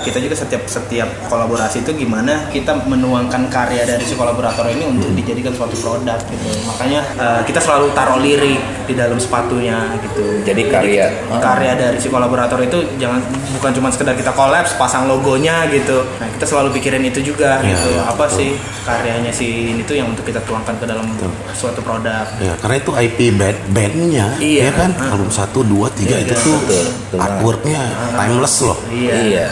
[0.00, 5.10] kita juga setiap setiap kolaborasi itu gimana kita menuangkan karya dari si kolaborator ini untuk
[5.12, 6.48] dijadikan suatu produk gitu.
[6.66, 10.42] Makanya eh, kita selalu taruh lirik di dalam sepatunya gitu.
[10.42, 11.06] Jadi karya.
[11.38, 13.20] karya dari si kolaborator itu jangan
[13.54, 16.02] bukan cuma sekedar kita kolaps pasang logonya gitu.
[16.18, 17.88] Nah kita selalu pikirin itu juga Iya, gitu.
[17.92, 18.50] iya, apa sih
[18.82, 21.06] karyanya si ini tuh yang untuk kita tuangkan ke dalam
[21.52, 22.24] suatu produk?
[22.40, 24.60] Ya, karena itu IP band bandnya, Iya.
[24.68, 24.90] ya kan?
[24.96, 26.44] Album satu, dua, tiga Iya, itu iya.
[26.44, 27.80] tuh Betul, betul artworknya
[28.16, 28.78] timeless loh.
[28.90, 29.14] iya.
[29.20, 29.46] Iya.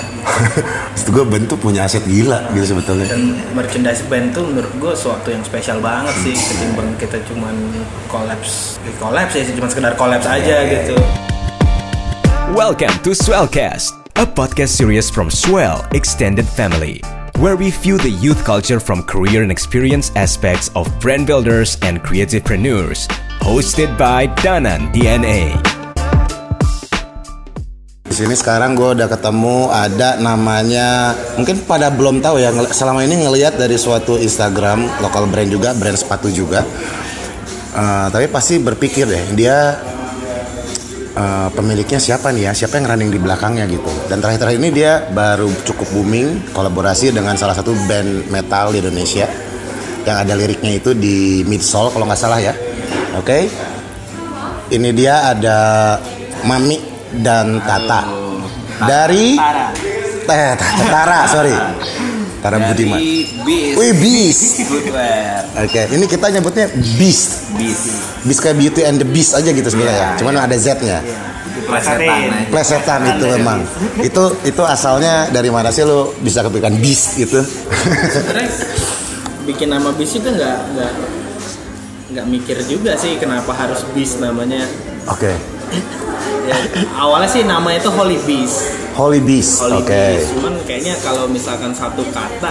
[0.99, 3.09] Itu gue bentuk punya aset gila gitu sebetulnya.
[3.09, 7.55] dan merchandise band tuh menurut gue suatu yang spesial banget sih ketimbang kita cuman
[8.07, 10.95] kolaps kolaps ya cuma sekedar kolaps aja gitu
[12.49, 17.05] Welcome to Swellcast, a podcast series from Swell Extended Family,
[17.37, 22.01] where we view the youth culture from career and experience aspects of brand builders and
[22.01, 23.05] creativepreneurs.
[23.45, 25.78] Hosted by Danan DNA.
[28.19, 33.55] Sini sekarang gue udah ketemu ada namanya mungkin pada belum tahu ya selama ini ngelihat
[33.55, 36.67] dari suatu Instagram lokal brand juga brand sepatu juga.
[37.79, 39.79] Eh, tapi pasti berpikir deh dia
[41.15, 43.87] eh, pemiliknya siapa nih ya siapa yang running di belakangnya gitu.
[44.11, 49.31] Dan terakhir-terakhir ini dia baru cukup booming kolaborasi dengan salah satu band metal di Indonesia.
[50.03, 52.51] Yang ada liriknya itu di midsole kalau nggak salah ya.
[53.15, 53.47] Oke?
[54.75, 55.59] Ini dia ada
[56.43, 58.05] Mami dan Tata
[58.85, 59.73] dari Tara
[60.29, 60.55] eh
[60.89, 61.57] Tara sorry
[62.39, 63.03] Tara Budiman.
[63.43, 65.43] Wih bis Footwear.
[65.59, 67.51] Oke, ini kita nyebutnya Beast.
[67.59, 67.99] Bis.
[68.23, 70.15] Beast kayak Beauty and the Beast aja gitu sebenarnya.
[70.15, 71.03] Iya, Cuman ada Z-nya.
[71.03, 72.47] Itu plesetan aja.
[72.47, 73.59] Plesetan itu memang.
[73.99, 77.43] Itu itu asalnya dari mana sih lo bisa kepikiran Beast gitu?
[77.43, 78.51] sebenarnya
[79.49, 80.93] bikin nama bis itu nggak nggak
[82.13, 84.61] nggak mikir juga sih kenapa harus bis namanya
[85.09, 85.33] Oke.
[86.49, 86.57] Ya,
[86.97, 89.63] awalnya sih namanya itu Holy Beast Holy Beast.
[89.63, 89.95] Holy Oke.
[89.95, 92.51] Beast cuman kayaknya kalau misalkan satu kata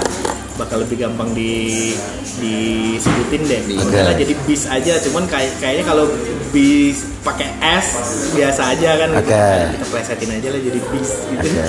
[0.55, 1.91] bakal lebih gampang di
[2.39, 3.61] disebutin deh.
[3.83, 6.07] Udahlah jadi bis aja cuman kayak kayaknya kalau
[6.55, 7.87] bis pakai S
[8.31, 9.47] biasa aja kan Oke.
[9.75, 11.65] kita plesetin aja lah jadi bis gitu Oke.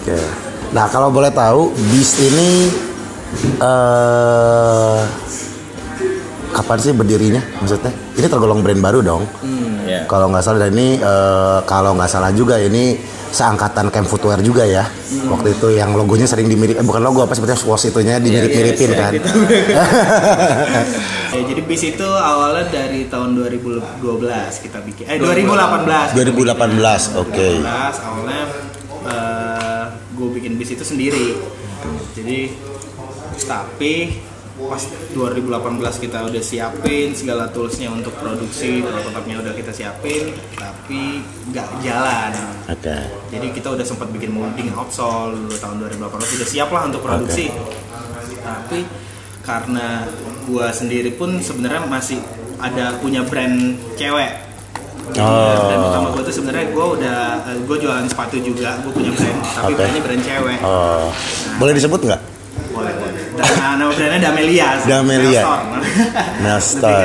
[0.00, 0.18] Oke.
[0.72, 2.72] Nah, kalau boleh tahu Beast ini
[3.60, 5.00] eh
[6.50, 7.92] kapan sih berdirinya maksudnya?
[8.16, 9.22] Ini tergolong brand baru dong.
[10.00, 10.08] Iya.
[10.08, 12.96] Kalau nggak salah dan ini eh, kalau nggak salah juga ini
[13.30, 14.88] seangkatan Camp Footwear juga ya.
[15.28, 19.12] Waktu itu yang logonya sering dimirip eh, bukan logo apa sebetulnya swoosh itunya dimirip-miripin kan.
[21.30, 25.04] Ya, jadi bis itu awalnya dari tahun 2012 kita bikin.
[25.06, 26.16] Eh 2018.
[26.16, 27.48] 2018, oke.
[27.60, 28.42] 2018 awalnya
[30.16, 31.36] gue bikin bis itu sendiri.
[32.12, 32.52] Jadi
[33.48, 34.20] tapi
[34.70, 35.50] pas 2018
[35.98, 41.18] kita udah siapin segala toolsnya untuk produksi prototipnya udah kita siapin tapi
[41.50, 42.30] nggak jalan
[42.70, 42.96] Oke.
[43.34, 47.50] jadi kita udah sempat bikin molding outsole dulu tahun 2018 udah siap lah untuk produksi
[48.40, 48.86] tapi
[49.42, 50.06] karena
[50.46, 52.22] gua sendiri pun sebenarnya masih
[52.62, 54.46] ada punya brand cewek
[55.10, 55.66] Oh.
[55.66, 57.18] brand utama gue tuh sebenarnya gue udah
[57.66, 59.82] gue jualan sepatu juga gue punya brand tapi Oke.
[59.82, 61.10] brandnya brand cewek Oh.
[61.58, 62.20] Boleh disebut nggak?
[62.70, 65.42] Boleh boleh Dan, nama brandnya Damelia Damelia.
[65.42, 65.62] Store.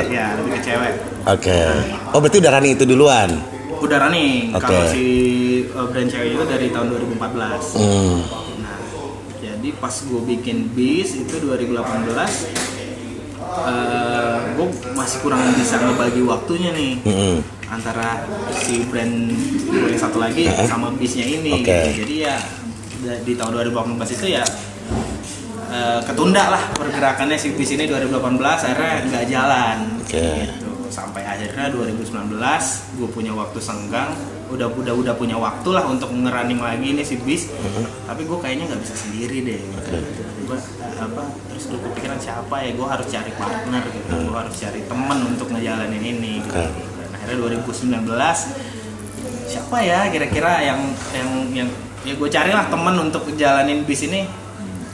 [0.00, 0.92] Lebih- ya lebih ke cewek
[1.26, 1.58] Oke.
[2.10, 3.30] Oh, berarti udah running itu duluan.
[3.76, 4.62] udah running Oke.
[4.62, 5.04] kalau si
[5.68, 8.18] uh, brand cewek itu dari tahun 2014 Hmm.
[8.56, 8.78] Nah,
[9.36, 11.76] jadi pas gue bikin bis itu 2018
[14.54, 17.36] gue masih kurang bisa ngebagi waktunya nih Mm-mm.
[17.66, 19.32] antara si brand
[19.64, 21.66] gue yang satu lagi sama bisnya ini Oke.
[21.66, 21.90] gitu.
[22.02, 22.36] Jadi ya
[23.18, 24.44] di tahun 2018 itu ya
[25.70, 29.76] eh, ketunda lah pergerakannya si bis ini 2018 akhirnya nggak jalan.
[30.02, 30.22] Oke.
[30.22, 30.70] Gitu.
[30.90, 32.38] Sampai akhirnya 2019
[32.96, 34.14] gue punya waktu senggang
[34.46, 37.50] udah udah udah punya waktu lah untuk ngerunning lagi nih si bis
[38.06, 39.90] tapi gue kayaknya nggak bisa sendiri deh gitu.
[40.46, 44.54] Gua, eh, apa terus gue kepikiran siapa ya gue harus cari partner gitu gue harus
[44.54, 46.62] cari teman untuk ngejalanin ini gitu.
[46.62, 48.06] Dan akhirnya 2019
[49.46, 51.68] siapa ya kira-kira yang yang yang
[52.06, 54.45] ya gue carilah temen untuk jalanin bis ini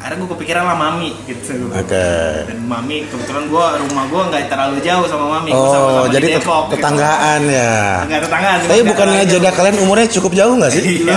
[0.03, 2.09] akhirnya gue kepikiran lah mami gitu Oke.
[2.43, 6.43] dan mami kebetulan gue rumah gue nggak terlalu jauh sama mami Oh, di jadi tet-
[6.43, 6.73] Depok, gitu.
[6.75, 8.03] tetanggaan ya.
[8.03, 9.57] nggak tetanggaan Tapi bukannya jodoh jauh.
[9.57, 10.83] kalian umurnya cukup jauh nggak sih?
[11.01, 11.17] Iya.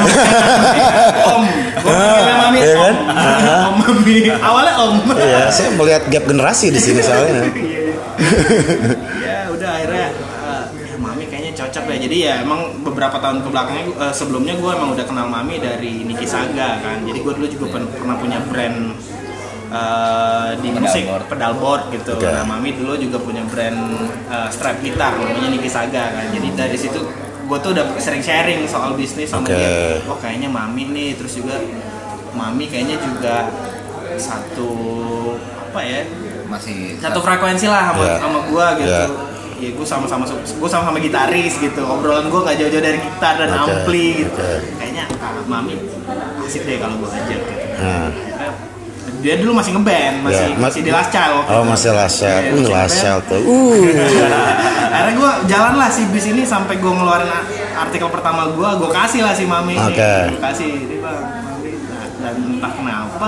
[1.33, 1.43] om
[1.75, 2.93] gue panggilnya mami Iya kan?
[3.65, 7.41] om om mami awalnya om Iya, saya melihat gap generasi di sini soalnya.
[9.25, 10.07] ya udah akhirnya
[10.45, 14.53] eh, ya mami kayaknya cocok ya jadi ya emang beberapa tahun ke belakangnya eh, sebelumnya
[14.53, 18.15] gue emang udah kenal mami dari Niki Saga kan jadi gue dulu juga pen- pernah
[18.15, 18.91] punya brand
[19.67, 21.25] eh, di Pedal musik board.
[21.25, 22.27] pedal board gitu Oke.
[22.27, 23.79] nah mami dulu juga punya brand
[24.27, 26.99] eh, strap gitar namanya Niki Saga kan jadi dari situ
[27.45, 29.53] gue tuh udah sering sharing soal bisnis sama Oke.
[29.53, 31.61] dia oh kayaknya mami nih terus juga
[32.31, 33.47] mami kayaknya juga
[34.17, 34.69] satu
[35.65, 36.01] apa ya
[36.45, 38.15] Masih satu frekuensi lah sama Iya.
[38.17, 39.07] sama gue gitu Iya.
[39.57, 43.61] Ya gue sama-sama gue sama-sama gitaris gitu obrolan gue nggak jauh-jauh dari gitar dan Oke,
[43.65, 44.43] ampli gitu
[44.75, 45.79] kayaknya ah, mami
[46.41, 48.07] asik deh kalau gue ajak gitu Nah.
[49.17, 51.17] Dia dulu masih ngeband masih Ya, ma- masih di waktu
[51.49, 51.65] Oh itu.
[51.67, 53.19] masih lasel, Iya, uh ngeband.
[53.25, 53.41] tuh.
[53.49, 53.73] Uh.
[54.87, 57.27] akhirnya gue jalan lah si bis ini sampai gue ngeluarin
[57.75, 60.13] artikel pertama gue gue kasih lah si mami Oke.
[60.29, 63.27] gue kasih ini bang mami Nah, dan entah kenapa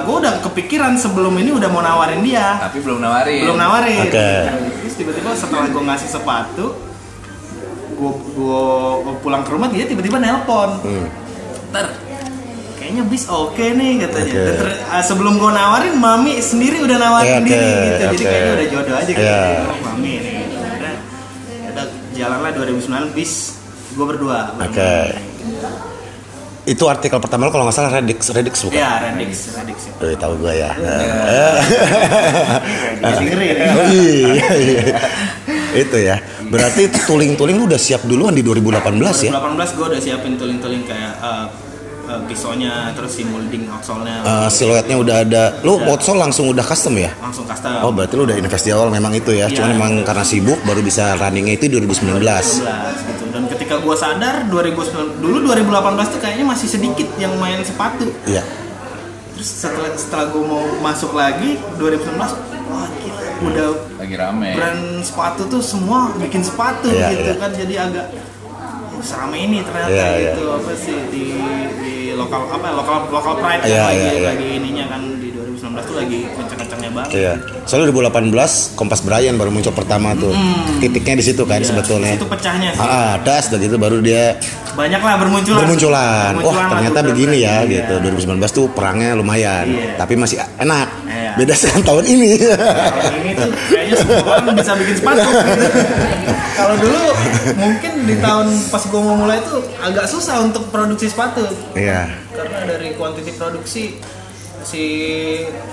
[0.00, 3.40] gue udah kepikiran sebelum ini udah mau nawarin dia tapi belum nawarin.
[3.42, 4.30] belum nawarin Oke.
[4.80, 6.66] terus tiba-tiba setelah gue ngasih sepatu
[7.94, 8.64] gue gue
[9.20, 11.06] pulang ke rumah dia tiba-tiba nelpon Hmm.
[11.70, 11.94] ntar
[12.76, 14.42] kayaknya bis oke nih katanya Oke.
[14.44, 18.52] Dan ter- ah, sebelum gue nawarin mami sendiri udah nawarin Oke, diri gitu jadi kayaknya
[18.52, 19.42] udah jodoh aja gitu Iya.
[19.64, 20.32] oh, mami ini
[20.74, 20.94] udah
[21.70, 22.82] udah jalanlah 2009
[23.12, 23.32] bis
[23.90, 24.94] gue berdua Oke.
[26.64, 28.80] Itu artikel pertama lo kalau nggak salah Redix, Redix bukan?
[28.80, 30.70] ya Redix Redix ya Udah tahu gue ya.
[33.04, 33.50] ngeri nih.
[33.68, 34.82] Oh, iya, iya.
[35.76, 36.16] Itu ya.
[36.48, 38.80] Berarti tuling-tuling lu udah siap duluan di 2018
[39.28, 39.30] ya?
[39.36, 41.46] 2018 gue udah siapin tuling-tuling kayak uh,
[42.08, 43.64] uh, pisaunya terus si molding
[44.24, 45.44] Eh, siluetnya udah ada.
[45.60, 47.12] Lu outsole langsung udah custom ya?
[47.20, 49.52] langsung custom Oh berarti lu udah invest di awal memang itu ya.
[49.52, 49.56] Iya.
[49.60, 52.24] Cuman memang karena sibuk baru bisa runningnya itu 2019.
[52.24, 53.23] 2019 gitu
[53.64, 58.44] ketika gue sadar 2019 dulu 2018 tuh kayaknya masih sedikit yang main sepatu Iya.
[59.32, 62.12] terus setelah setelah gue mau masuk lagi 2019
[62.68, 64.52] wah gila udah Lagi rame.
[64.52, 67.40] brand sepatu tuh semua bikin sepatu Iya, gitu iya.
[67.40, 68.06] kan jadi agak
[68.92, 70.32] oh, serame ini ternyata Iya, iya.
[70.36, 71.24] gitu apa sih di
[71.80, 74.28] di lokal apa lokal lokal pride Iya, kan lagi iya, iya.
[74.28, 75.33] lagi ininya kan di 2019
[75.80, 77.32] tuh lagi kenceng-kencengnya banget Iya.
[77.64, 78.30] Soalnya 2018
[78.72, 80.30] Kompas Brian baru muncul pertama tuh.
[80.78, 82.14] Titiknya di situ kan Iya, sebetulnya.
[82.14, 84.38] itu pecahnya sih Ah, das dan gitu baru dia
[84.74, 86.32] banyak lah bermunculan bermunculan.
[86.34, 87.94] Wah, Bermunculan lah ternyata tuh begini ya gitu.
[87.94, 88.02] Iya.
[88.04, 89.94] 2019 tuh perangnya lumayan, Iya.
[89.96, 90.88] tapi masih enak.
[91.04, 91.30] Iya.
[91.34, 92.30] Beda dengan tahun ini.
[92.38, 95.18] Kalau ini tuh kayaknya semua orang bisa bikin sepatu.
[95.22, 95.66] gitu.
[96.54, 97.02] Kalau dulu
[97.56, 101.42] mungkin di tahun pas gue mau mulai tuh agak susah untuk produksi sepatu
[101.74, 102.10] Iya.
[102.30, 103.98] karena dari kuantiti produksi
[104.64, 104.82] si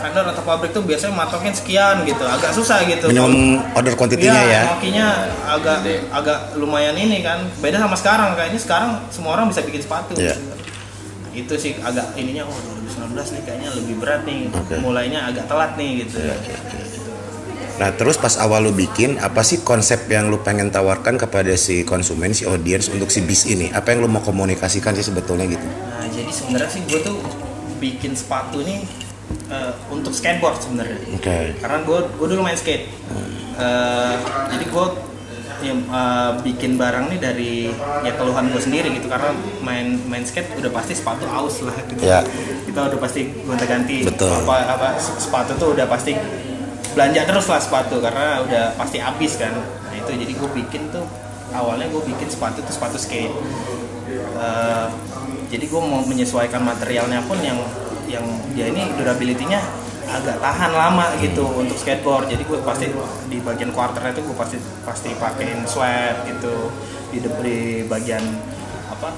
[0.03, 3.07] vendor atau pabrik tuh biasanya matokin sekian gitu, agak susah gitu.
[3.09, 4.61] Minimum order kuantitinya Iya, ya.
[4.75, 5.07] hokinya
[5.47, 5.77] agak
[6.11, 7.47] agak lumayan ini kan.
[7.63, 10.13] Beda sama sekarang, kayaknya sekarang semua orang bisa bikin sepatu.
[10.19, 10.35] Iya.
[10.35, 10.59] Nah,
[11.31, 12.59] itu sih agak ininya oh
[12.91, 14.51] 2019 nih kayaknya lebih berat nih.
[14.51, 14.75] Oke.
[14.83, 16.19] Mulainya agak telat nih gitu.
[17.79, 21.81] Nah, terus pas awal lu bikin, apa sih konsep yang lu pengen tawarkan kepada si
[21.81, 23.73] konsumen, si audiens untuk si bis ini?
[23.73, 25.65] Apa yang lu mau komunikasikan sih sebetulnya gitu?
[25.65, 27.17] Nah, jadi sebenarnya sih gue tuh
[27.81, 28.86] bikin sepatu nih
[29.50, 31.01] eh, untuk skateboard sebenarnya.
[31.18, 31.57] Oke.
[31.57, 32.86] Karena gue gue dulu main skate.
[33.57, 34.16] Eh,
[34.54, 34.86] jadi gue
[35.66, 37.54] ya, eh, bikin barang nih dari
[38.06, 39.33] ya keluhan gue sendiri gitu karena
[39.66, 42.06] main main skate udah pasti sepatu aus lah gitu.
[42.06, 42.22] Ya.
[42.69, 46.13] Kita udah pasti gonta-ganti apa apa sepatu tuh udah pasti
[46.92, 49.57] belanja terus lah sepatu karena udah pasti habis kan.
[49.57, 51.04] Nah, itu jadi gue bikin tuh
[51.51, 53.33] awalnya gue bikin sepatu tuh sepatu skate.
[54.42, 54.88] Eh,
[55.51, 57.59] jadi gue mau menyesuaikan materialnya pun yang
[58.07, 59.59] yang dia ini durability-nya
[60.09, 62.88] agak tahan lama gitu untuk skateboard jadi gue pasti
[63.27, 66.71] di bagian quarternya itu gue pasti pasti pakein sweat gitu
[67.09, 68.24] di, de- di bagian
[68.89, 69.15] apa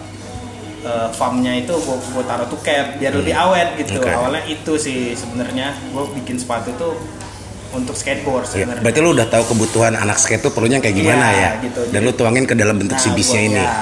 [0.84, 4.10] eh, farmnya itu gue gue taruh tuh cap biar lebih awet gitu Oke.
[4.12, 6.94] awalnya itu sih sebenarnya gue bikin sepatu tuh
[7.74, 11.26] untuk skateboard Ya, sebenarnya berarti lu udah tahu kebutuhan anak skate tuh perlunya kayak gimana
[11.28, 11.52] Iya, ya?
[11.66, 11.82] gitu.
[11.90, 13.58] Dan lu tuangin ke dalam bentuk si Nah, bisnya gua- ini.
[13.58, 13.74] Ya,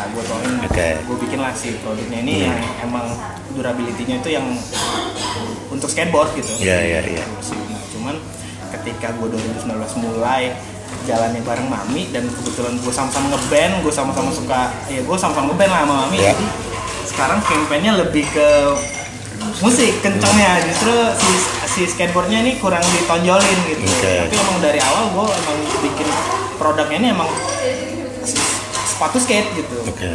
[0.71, 0.87] Oke.
[1.03, 2.55] Gue bikin lah si produknya ini yang
[2.87, 3.11] emang
[3.51, 4.47] durability-nya itu yang
[5.67, 6.47] untuk skateboard gitu.
[6.63, 7.23] Iya, iya, iya.
[7.27, 8.15] Nah, cuman
[8.79, 9.27] ketika gue
[9.67, 9.67] 2019
[9.99, 10.55] mulai
[11.03, 15.71] jalannya bareng Mami dan kebetulan gue sama-sama ngeband, gue sama-sama suka, ya gue sama-sama ngeband
[15.75, 16.17] lah sama Mami.
[16.23, 16.31] Iya.
[16.31, 16.45] Jadi
[17.11, 18.47] sekarang campaignnya lebih ke
[19.59, 21.33] musik kencengnya justru si
[21.65, 24.13] si skateboardnya ini kurang ditonjolin gitu Oke.
[24.29, 26.07] tapi emang dari awal gue emang bikin
[26.61, 27.29] produknya ini emang
[28.85, 30.09] sepatu skate gitu Oke.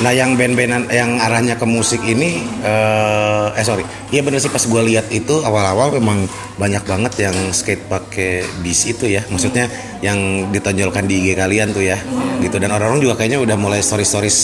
[0.00, 4.64] Nah yang band-bandan yang arahnya ke musik ini, eh, eh sorry, iya bener sih pas
[4.64, 6.24] gue lihat itu awal-awal memang
[6.56, 9.68] banyak banget yang skate pakai bis itu ya, maksudnya
[10.00, 12.00] yang ditonjolkan di IG kalian tuh ya,
[12.40, 14.38] gitu dan orang-orang juga kayaknya udah mulai stories-stories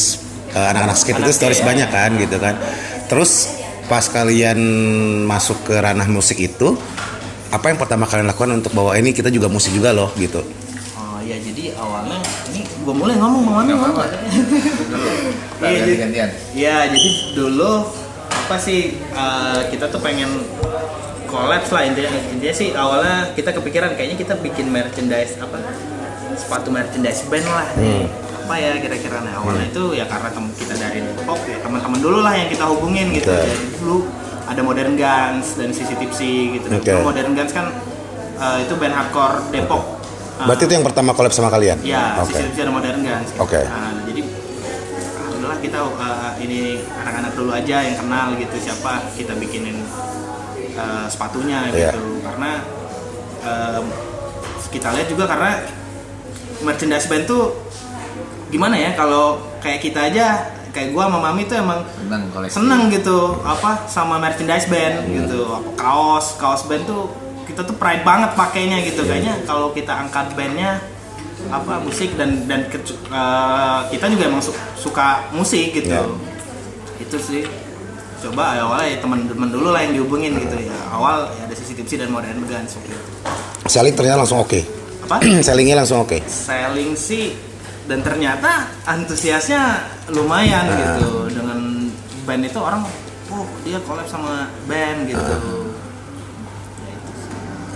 [0.53, 1.71] eh, anak-anak skate itu Anak stories skate, ya.
[1.73, 2.55] banyak kan, gitu kan.
[3.09, 3.31] Terus
[3.89, 4.61] pas kalian
[5.25, 6.77] masuk ke ranah musik itu,
[7.49, 10.45] apa yang pertama kalian lakukan untuk bawa ini kita juga musik juga loh, gitu?
[11.29, 12.19] Ya jadi awalnya
[12.49, 14.09] ini gue mulai ngomong mau nggak?
[15.61, 16.33] Nah, Iya, jadi-.
[16.57, 17.85] Iya, jadi dulu
[18.49, 20.41] apa sih eh, kita tuh pengen
[21.29, 25.61] collabs lah intinya intinya sih awalnya kita kepikiran kayaknya kita bikin merchandise apa
[26.33, 27.69] sepatu merchandise band lah.
[27.77, 28.09] Nih
[28.49, 29.21] apa ya kira-kira?
[29.21, 32.65] Nah awalnya itu ya karena tem kita dari Depok ya teman-teman dulu lah yang kita
[32.65, 33.29] hubungin gitu.
[33.85, 34.09] Dulu
[34.49, 36.73] ada Modern Guns dan Sisi Tipsy gitu.
[36.73, 36.97] Oke.
[37.05, 37.69] Modern Guns kan
[38.41, 39.98] eh, itu band hardcore Depok
[40.41, 41.79] Berarti itu yang pertama collab sama kalian?
[41.83, 42.31] Ya, Oke.
[42.33, 43.29] sisi sisi ada modern guns.
[43.29, 43.41] gitu.
[43.41, 43.61] Oke.
[43.61, 44.23] Nah, jadi
[45.19, 46.61] alhamdulillah kita uh, ini
[46.95, 49.83] anak-anak dulu aja yang kenal gitu siapa kita bikinin
[50.75, 51.91] uh, sepatunya Iya.
[51.91, 52.23] gitu.
[52.23, 52.51] Karena
[53.41, 53.85] um,
[54.69, 55.51] kita lihat juga karena
[56.61, 57.55] merchandise band tuh
[58.49, 60.27] gimana ya kalau kayak kita aja
[60.69, 62.55] kayak gua sama mami tuh emang Seneng koleksi.
[62.55, 67.09] seneng gitu apa sama merchandise band gitu apa kaos kaos band tuh
[67.59, 69.03] kita tuh pride banget pakainya gitu.
[69.03, 70.79] Kayaknya kalau kita angkat bandnya
[71.51, 72.79] apa musik dan dan ke-
[73.11, 75.91] eh, kita juga emang su- suka musik gitu.
[75.91, 76.07] Ya.
[77.03, 77.43] itu sih.
[78.23, 80.71] Coba awalnya ya teman-teman dulu lah yang dihubungin gitu ya.
[80.87, 82.95] Awal ya ada sisi tipsi dan modern guns gitu
[83.67, 84.63] Selling ternyata langsung oke.
[85.03, 85.19] apa?
[85.47, 86.23] Sellingnya langsung oke.
[86.31, 87.35] selling sih
[87.91, 89.83] dan ternyata antusiasnya
[90.15, 91.27] lumayan gitu.
[91.27, 91.91] Dengan
[92.23, 92.87] band itu orang
[93.35, 95.35] oh dia collab sama band gitu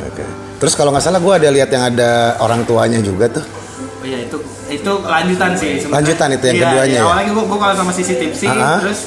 [0.04, 0.25] Oke.
[0.59, 3.42] Terus kalau nggak salah gue ada lihat yang ada orang tuanya juga tuh.
[3.42, 4.35] oh iya itu
[4.68, 5.94] itu lanjutan sih sebenarnya.
[5.97, 7.06] Lanjutan itu yang Iya, keduanya iya, ya?
[7.06, 8.78] awalnya gue gue collab sama sisi tipsi Ah-ah.
[8.78, 9.00] terus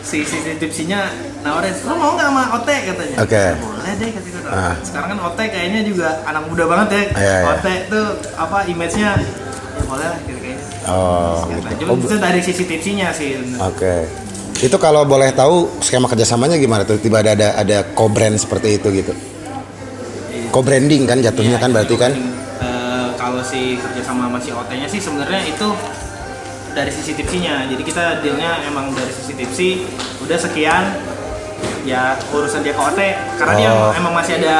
[0.00, 1.00] si sisi tipsinya
[1.40, 3.44] nawarin lo mau nggak sama Ote katanya Oke.
[3.56, 4.74] boleh deh kata gue Ah.
[4.84, 7.40] sekarang kan Ote kayaknya juga anak muda banget ya Iya, iya.
[7.50, 11.68] Ote tuh apa image-nya ya boleh lah gitu kayaknya Oh, gitu.
[11.80, 14.04] Cuma Oh, itu dari sisi tipsinya sih Oke.
[14.56, 16.96] Itu kalau boleh tahu skema kerjasamanya gimana tuh?
[16.96, 19.12] Tiba ada ada ada co-brand seperti itu gitu.
[20.54, 22.12] Co-branding kan jatuhnya Iya, kan berarti kan?
[22.60, 25.68] eh, kalau si kerja sama sama si OT-nya sih sebenarnya itu
[26.70, 27.66] dari sisi tipsinya.
[27.66, 29.68] Jadi kita dealnya emang dari sisi tipsi
[30.20, 30.84] udah sekian
[31.82, 33.00] ya urusan dia ke OT
[33.36, 33.92] karena dia Oh.
[33.92, 34.56] emang masih ada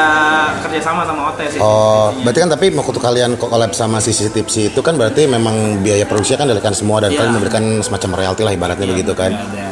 [0.60, 1.58] kerja sama sama OT sih.
[1.58, 2.22] Oh, tipsinya.
[2.22, 6.38] berarti kan tapi waktu kalian collab sama sisi tipsi itu kan berarti memang biaya produksinya
[6.38, 7.18] kan diberikan semua dan Iya.
[7.18, 9.30] kalian memberikan semacam royalti lah ibaratnya begitu kan?
[9.30, 9.66] Ada.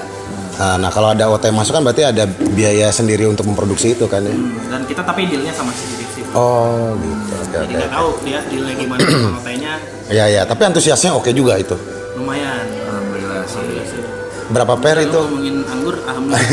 [0.53, 4.23] Nah, nah, kalau ada OT masuk kan berarti ada biaya sendiri untuk memproduksi itu kan
[4.23, 4.35] ya?
[4.69, 6.02] Dan kita tapi dealnya sama sisi.
[6.33, 7.33] Oh, gitu.
[7.35, 9.75] Oke, Jadi nggak tahu dia dealnya gimana sama OT-nya
[10.09, 10.43] Ya, ya.
[10.43, 11.77] Tapi antusiasnya oke juga itu.
[12.15, 12.65] lumayan.
[12.83, 13.57] Alhamdulillah sih.
[13.59, 14.01] Alhamdulillah sih.
[14.49, 15.19] Berapa Kalau itu?
[15.23, 16.45] ngomongin anggur, alhamdulillah.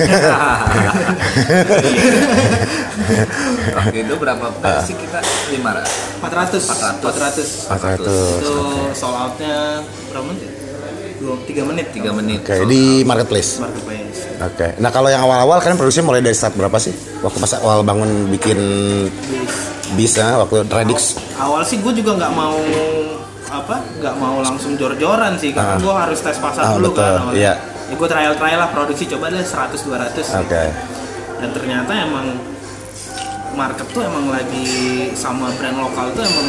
[3.69, 4.79] Waktu itu berapa Ah.
[4.81, 5.19] sih kita?
[5.19, 5.87] 500.
[6.19, 6.99] 400 400.
[7.01, 7.97] 400 400.
[7.97, 8.15] itu
[8.93, 10.51] sold outnya berapa menit?
[11.19, 12.39] Dua, tiga menit 3 menit.
[12.41, 13.59] Oke, di marketplace.
[13.59, 14.67] marketplace Oke.
[14.79, 16.95] Nah, kalau yang awal-awal kan produksi mulai dari start berapa sih?
[17.19, 18.55] Waktu pas awal bangun bikin
[19.91, 21.17] bisa waktu Redix.
[21.35, 22.57] awal sih gue juga nggak mau
[23.49, 25.79] apa nggak mau langsung jor-joran sih karena Ah.
[25.79, 27.33] gue harus tes pasar Ah, dulu betul, kan awalnya.
[27.35, 27.53] iya.
[27.85, 30.63] ya gue trial trial lah produksi coba deh 100 200 Oke.
[31.35, 32.27] dan ternyata emang
[33.51, 34.65] market tuh emang lagi
[35.13, 36.47] sama brand lokal tuh emang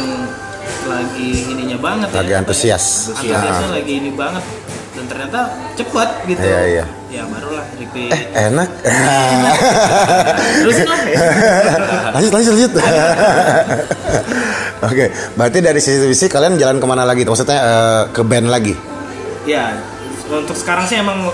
[0.83, 3.09] lagi ininya banget Lagi ya antusias.
[3.11, 3.73] antusiasnya Ah.
[3.73, 4.43] lagi ini banget
[4.91, 5.39] dan ternyata
[5.73, 6.85] cepet gitu Iya, iya.
[7.09, 8.69] ya barulah repeat Eh, enak.
[10.61, 11.17] terus lah ya.
[12.11, 12.71] lanjut, lanjut, lanjut.
[14.83, 17.23] Oke, berarti dari sisi visi kalian jalan ke mana lagi?
[17.23, 18.73] Maksudnya eh, ke band lagi?
[19.41, 19.73] ya
[20.29, 21.33] untuk sekarang sih emang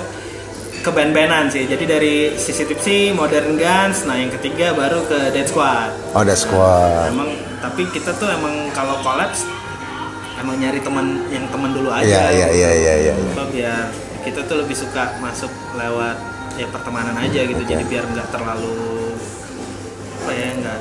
[0.77, 5.43] ke band-bandan sih jadi dari sisi tipsi modern guns nah yang ketiga baru ke dead
[5.43, 7.11] squad Oh, ada squad.
[7.11, 7.27] emang
[7.59, 9.43] tapi kita tuh emang kalau collapse
[10.37, 13.13] emang nyari teman yang teman dulu aja Iya, iya, iya, iya, iya.
[13.13, 13.31] iya.
[13.31, 13.83] Apa biar
[14.21, 16.17] kita tuh lebih suka masuk lewat
[16.53, 17.69] ya pertemanan aja gitu Oke.
[17.69, 18.75] jadi biar nggak terlalu
[20.17, 20.79] apa ya nggak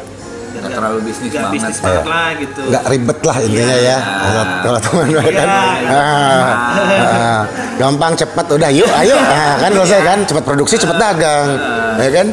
[0.56, 1.54] Nggak terlalu bisnis nggak banget.
[1.54, 2.08] bisnis banget Iya.
[2.08, 3.98] lah gitu Nggak ribet lah intinya ya.
[4.00, 5.48] Kalau kalau teman Iya, kan.
[5.76, 5.92] iya.
[5.92, 6.48] Ah,
[6.96, 7.40] ah.
[7.76, 11.48] gampang cepat udah yuk ayo Ah, kan selesai kan cepat produksi cepat dagang
[11.96, 12.26] ya kan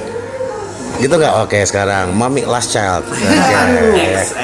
[0.99, 1.33] gitu nggak?
[1.41, 2.13] Oke sekarang.
[2.13, 3.03] Mami last child.
[3.97, 4.33] X.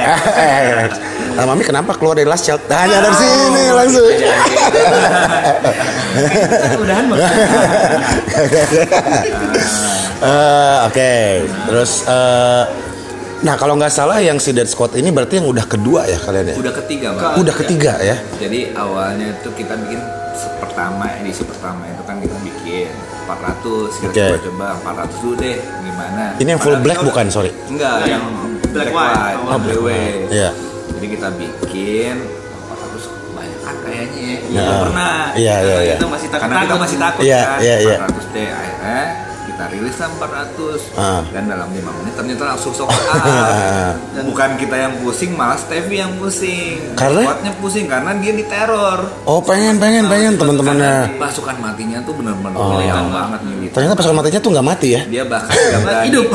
[1.30, 2.60] Nah, mami kenapa keluar dari last child?
[2.68, 4.12] Hanya dari sini langsung.
[4.12, 4.28] Kita
[6.84, 7.20] udahan bang.
[10.20, 11.14] Eh, oke.
[11.72, 12.64] Terus eh,
[13.40, 16.52] nah kalau nggak salah yang si Dead Squad ini berarti yang udah kedua ya kalian
[16.52, 16.56] ya?
[16.60, 17.40] Udah ketiga, Bang.
[17.40, 18.20] udah ketiga ya?
[18.36, 20.02] Jadi awalnya itu kita bikin
[20.60, 22.92] pertama edisi pertama itu kan kita bikin
[23.30, 24.26] 400 kita Oke.
[24.26, 24.68] coba coba
[25.06, 28.24] 400 dulu deh gimana ini yang full Padahal black bukan sorry enggak yang
[28.70, 29.38] Black black, white.
[29.40, 29.88] white, Oh, BW.
[30.30, 30.50] Iya.
[30.92, 34.62] jadi kita bikin 400 banyak kan kayaknya Ya.
[34.64, 35.96] Belum pernah Iya, iya, iya.
[35.96, 37.98] kita masih takut karena kita masih takut Iya, kan iya, iya.
[38.00, 39.00] 400 deh akhirnya
[39.60, 41.20] kita rilis lah 400 Ah.
[41.36, 42.96] dan dalam 5 menit ternyata langsung sold out
[44.16, 46.96] dan bukan kita yang pusing malah Stevie yang pusing.
[46.96, 47.28] Karena?
[47.28, 51.20] Squadnya pusing karena dia diteror oh pengen pengen pengen teman-temannya.
[51.20, 52.72] pasukan matinya tuh bener-bener Oh.
[52.72, 55.02] kelihatan banget militan ternyata pasukan matinya tuh nggak mati ya?
[55.04, 56.06] Dia bahkan nggak berani.
[56.08, 56.28] Hidup.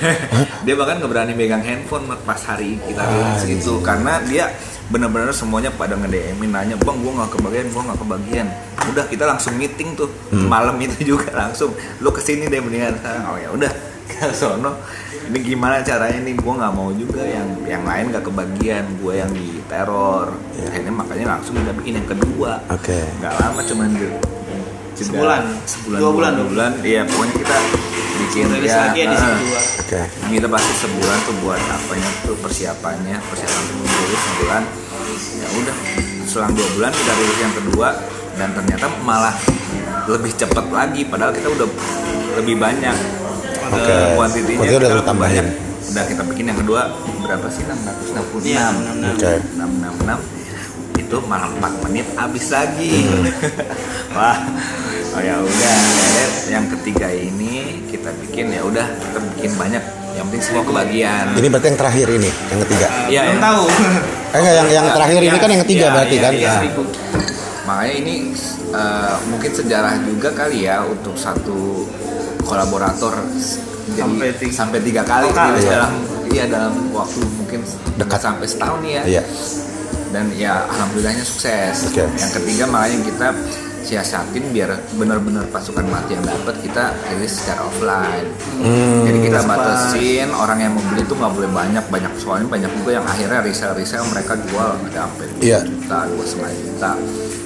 [0.66, 4.50] dia bahkan nggak berani megang handphone pas hari kita Ah, rilis itu karena dia
[4.86, 8.46] bener-bener semuanya pada nge-DM-in nanya bang gua nggak kebagian gua nggak kebagian.
[8.86, 10.06] Udah kita langsung meeting tuh
[10.46, 12.94] malam itu juga langsung lu ke sini deh mendingan.
[13.02, 13.72] Sekarang oh ya udah
[14.10, 14.78] ke sono.
[15.26, 16.38] Ini gimana caranya nih?
[16.38, 20.30] Gua nggak mau juga yang yang lain gak kebagian gua yang di teror.
[20.70, 22.62] Akhirnya makanya langsung udah bikin yang kedua.
[22.70, 22.94] Oke.
[23.18, 23.90] nggak lama cuman
[24.96, 25.42] jeda Sebulan.
[25.64, 27.56] sebulan Dua bulan, dua bulan iya pokoknya kita
[28.16, 30.00] bikin rilis ya, lagi ah, kedua Oke.
[30.32, 34.62] kita pasti sebulan tuh buat apanya tuh persiapannya persiapan rilis sebulan
[35.36, 35.76] ya udah
[36.24, 37.88] selang dua bulan kita rilis yang kedua
[38.36, 39.36] dan ternyata malah
[40.06, 41.68] lebih cepat lagi padahal kita udah
[42.36, 42.96] lebih banyak
[43.66, 43.82] Oke.
[43.90, 45.46] Eh, kuantitinya Kuantiti udah kita tambahin.
[45.86, 46.80] udah kita bikin yang kedua
[47.20, 49.12] berapa sih 666 Iya, 666.
[49.12, 49.32] Oke.
[49.58, 50.35] 666
[51.06, 53.06] itu malah 4 menit habis lagi
[54.16, 54.36] wah
[55.14, 55.76] oh ya udah
[56.48, 59.82] yang ketiga ini kita bikin ya udah kita bikin banyak
[60.12, 62.86] yang penting semua kebagian Ini berarti yang terakhir ini, yang ketiga.
[63.06, 63.44] Iya, belum iya.
[63.44, 63.62] tahu
[64.26, 66.32] Eh enggak, yang yang terakhir ini kan yang ketiga Iya, berarti iya, kan?
[66.56, 66.82] seribu
[67.62, 68.14] makanya ini
[68.70, 71.84] eh, mungkin sejarah juga kali ya untuk satu
[72.40, 73.14] kolaborator
[73.88, 75.72] jadi Sampai tiga- sampai tiga kali Oh, rilis iya.
[75.76, 75.92] dalam
[76.26, 77.60] iya dalam waktu mungkin
[77.96, 79.22] dekat sampai setahun nih ya Iya.
[80.08, 82.04] Dan ya alhamdulillahnya sukses Oke.
[82.06, 83.28] yang ketiga makanya kita
[83.80, 89.04] siasatin biar benar-benar pasukan mati yang dapat kita rilis secara offline Hmm.
[89.04, 92.90] jadi kita batasin orang yang mau beli tuh nggak boleh banyak banyak soalnya banyak juga
[92.94, 95.58] yang akhirnya resell resell mereka jual ada sampai dua Iya.
[95.62, 96.90] juta dua setengah juta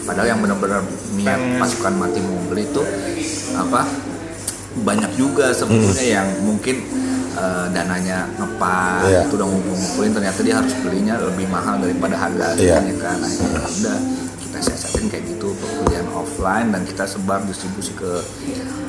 [0.02, 0.80] padahal yang benar-benar
[1.12, 2.86] niat pasukan mati mau beli tuh
[3.52, 3.84] apa
[4.80, 6.80] banyak juga sebetulnya yang mungkin
[7.40, 9.20] eh, dananya ngepas Iya.
[9.24, 12.76] itu udah ngumpul-ngumpulin ternyata dia harus belinya lebih mahal daripada harga Iya.
[12.76, 13.96] aslinya kan akhirnya ya udah
[14.38, 18.12] kita siasatin kayak gitu pembelian offline dan kita sebar distribusi ke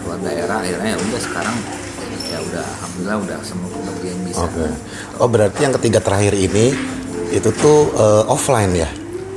[0.01, 1.57] luar daerah akhirnya ya udah sekarang
[2.27, 4.67] ya udah alhamdulillah udah semua pembelian bisa Oke.
[5.17, 6.75] Oh berarti yang ketiga terakhir ini
[7.29, 8.89] itu tuh eh, offline ya?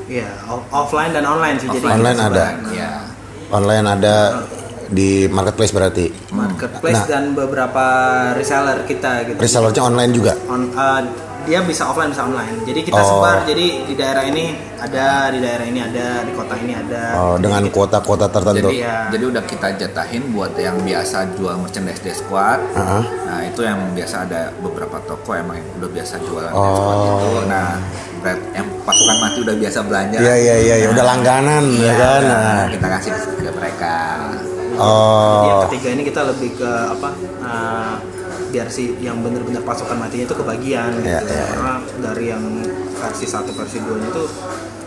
[0.05, 2.45] Iya, off- offline dan online sih jadi Online kita ada.
[2.71, 2.91] ya
[3.51, 4.15] Online ada
[4.87, 6.07] di marketplace berarti.
[6.31, 7.07] marketplace Nah.
[7.07, 7.85] dan beberapa
[8.33, 9.39] reseller kita gitu.
[9.39, 10.33] Resellernya online juga.
[10.45, 11.01] On, uh,
[11.43, 12.57] dia bisa offline bisa online.
[12.63, 13.21] Jadi kita Oh.
[13.21, 13.45] sebar.
[13.45, 14.45] Jadi di daerah ini
[14.79, 17.05] ada, di daerah ini ada, di kota ini ada.
[17.15, 18.65] Oh, dengan kuota-kuota tertentu.
[18.65, 18.97] jadi Iya.
[19.11, 23.03] jadi udah kita jatahin buat yang biasa jual merchandise Death Squad Heeh.
[23.25, 26.65] nah itu yang biasa ada beberapa toko emang yang udah biasa jualan Oh.
[26.71, 27.69] Squad itu nah
[28.21, 30.89] red- yang pasukan mati udah biasa belanja Iya iya iya, iya.
[30.91, 32.21] udah langganan ya kan.
[32.23, 32.65] Nah, Nah.
[32.71, 33.93] kita kasih ke mereka
[34.75, 34.83] Jadi
[35.45, 35.65] yang Oh.
[35.65, 37.11] ketiga ini kita lebih ke apa?
[37.41, 37.95] uh,
[38.51, 41.27] biar si yang bener-bener pasukan matinya itu kebagian Iya, gitu.
[41.29, 41.45] iya, iya.
[41.49, 42.45] Karena dari yang
[42.95, 44.23] versi satu versi dua itu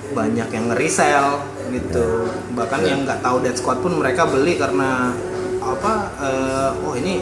[0.10, 1.28] banyak yang nge-resell
[1.70, 2.08] gitu.
[2.54, 5.12] Bahkan yang nggak tahu Dead Squad pun mereka beli karena
[5.60, 5.94] apa?
[6.16, 7.20] uh, oh ini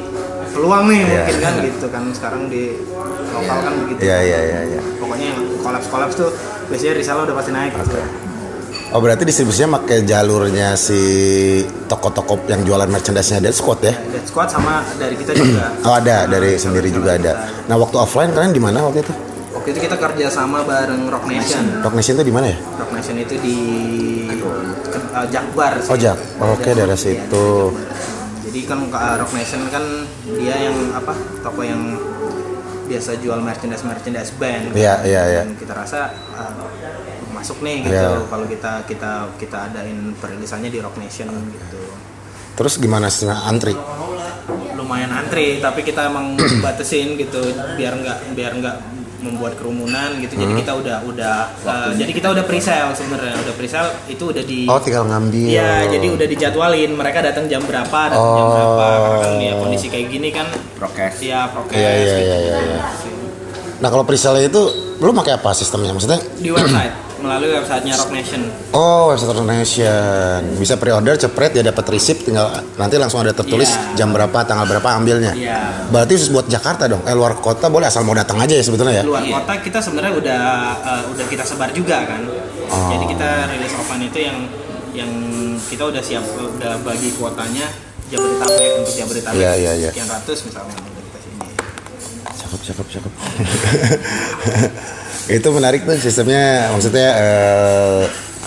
[0.47, 1.09] peluang nih Iya.
[1.17, 2.77] mungkin kan gitu kan sekarang di
[3.31, 3.99] lokal kan begitu.
[4.05, 4.81] Iya iya iya iya.
[4.95, 6.29] Pokoknya yang kolaps-kolaps tuh
[6.67, 7.73] biasanya resell udah pasti naik.
[7.73, 7.97] Gitu.
[8.95, 10.95] Oh berarti distribusinya pakai jalurnya si
[11.83, 13.91] toko-toko yang jualan merchandise-nya Dead Squad ya?
[13.91, 15.67] Dead Squad sama dari kita juga.
[15.83, 17.43] Oh ada, dari sendiri juga ada.
[17.67, 19.11] Nah waktu offline kalian di mana waktu itu?
[19.51, 21.83] Waktu itu kita kerja sama bareng Rock Nation.
[21.83, 22.57] Rock Nation itu di mana ya?
[22.79, 23.57] Rock Nation itu di
[25.11, 25.91] uh, Jakbar sih.
[25.91, 27.47] Oh, Jak- oke, Jakbar, daerah situ.
[27.75, 28.47] Jakbar.
[28.47, 29.83] Jadi kan uh, Rock Nation kan
[30.39, 31.11] dia yang apa
[31.43, 31.99] toko yang
[32.87, 34.71] biasa jual merchandise merchandise band.
[34.71, 34.79] kan.
[34.79, 35.41] Iya, iya, iya.
[35.43, 36.63] Dan kita rasa uh,
[37.45, 38.25] masuk nih gitu Iya.
[38.25, 41.77] kalau kita kita kita adain perilisannya di Rock Nation gitu.
[42.57, 43.77] Terus gimana setengah antri?
[44.75, 46.33] lumayan antri tapi kita emang
[46.65, 47.41] batasin gitu
[47.73, 48.75] biar nggak biar nggak
[49.21, 50.41] membuat kerumunan gitu Hmm.
[50.43, 54.65] jadi kita udah udah uh, jadi kita udah pre-sale sebenarnya udah pre-sale itu udah di
[54.65, 55.47] Oh tinggal ngambil.
[55.47, 58.51] Iya, jadi udah dijadwalin mereka datang jam berapa, datang jam Oh.
[58.51, 58.85] berapa.
[58.85, 62.19] Karena kan ya kondisi kayak gini kan prokes ya prokes Iya, iya, gitu.
[62.19, 62.79] iya, iya, iya.
[63.75, 64.61] Nah kalau presale itu
[64.97, 65.91] lu pakai apa sistemnya?
[65.91, 66.19] Maksudnya?
[66.35, 68.41] Di website melalui websitenya Rock Nation.
[68.71, 70.39] Oh website Rock Nation.
[70.55, 73.95] Bisa pre-order cepret ya dapat receipt tinggal nanti langsung ada tertulis Iya.
[73.97, 75.31] jam berapa tanggal berapa ambilnya.
[75.31, 75.89] Iya.
[75.89, 77.01] Berarti khusus buat Jakarta dong.
[77.03, 79.03] Eh luar kota boleh asal mau datang aja ya sebetulnya ya.
[79.03, 80.41] Luar kota kita sebenarnya udah
[80.77, 82.21] uh, udah kita sebar juga kan.
[82.67, 82.89] Oh.
[82.91, 84.37] Jadi kita rilis offline itu yang
[84.91, 85.11] yang
[85.65, 87.67] kita udah siap udah bagi kuotanya
[88.05, 89.89] Jabodetabek untuk Jabodetabek Iya, iya, iya.
[89.91, 90.77] sekian ratus misalnya.
[92.35, 93.11] Cakep, cakep, cakep.
[95.25, 96.69] itu menarik tuh sistemnya.
[96.71, 98.03] Maksudnya eh,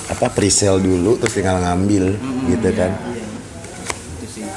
[0.09, 2.15] apa presale dulu terus tinggal ngambil
[2.49, 2.91] gitu kan.
[2.95, 3.25] Iya.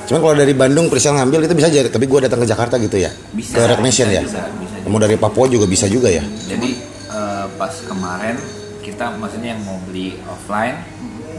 [0.08, 1.88] Cuman kalau dari Bandung presale ngambil itu bisa aja.
[1.88, 3.12] Tapi gue datang ke Jakarta gitu ya.
[3.34, 4.22] Bisa, Ke bisa, ya.
[4.22, 4.90] bisa, bisa.
[4.90, 6.24] Mau dari Papua juga bisa juga ya.
[6.50, 6.70] jadi
[7.10, 8.36] eh, pas kemarin
[8.82, 10.74] kita maksudnya yang mau beli offline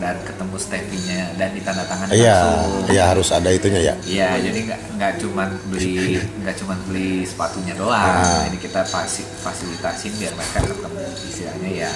[0.03, 3.95] dan ketemu Steffinya dan ditandatangani Iya, langsung iya harus ada itunya ya.
[4.03, 8.19] Iya, jadi nggak nggak cuman beli nggak cuman beli sepatunya doang.
[8.19, 8.43] Ah.
[8.51, 11.91] Ini kita fasi, fasilitasin biar mereka ketemu istilahnya ya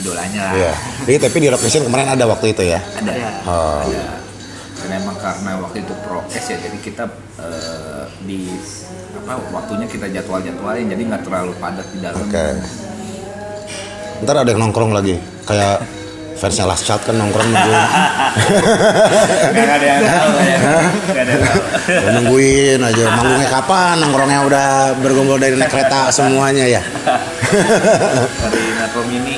[0.00, 0.72] idolanya lah Iya.
[1.04, 2.80] Jadi tapi di Rock Nation kemarin ada waktu itu ya.
[2.80, 3.30] ada Ada.
[3.44, 3.84] Oh.
[3.84, 4.04] ada
[4.80, 7.04] dan emang karena waktu itu prokes ya jadi kita
[7.36, 8.48] eh, di
[9.12, 12.46] apa waktunya kita jadwal jadwalin jadi nggak terlalu padat di dalam Oke.
[14.24, 15.16] Ntar ada yang nongkrong lagi.
[15.48, 15.84] Kayak
[16.40, 17.84] fansnya Last Child kan nongkrong nungguin,
[19.52, 20.58] nggak ada yang tahu ya
[22.16, 24.66] nungguin aja manggungnya kapan nongkrongnya udah
[25.04, 26.82] bergombol dari naik kereta semuanya ya.
[28.40, 29.36] dari Metro Mini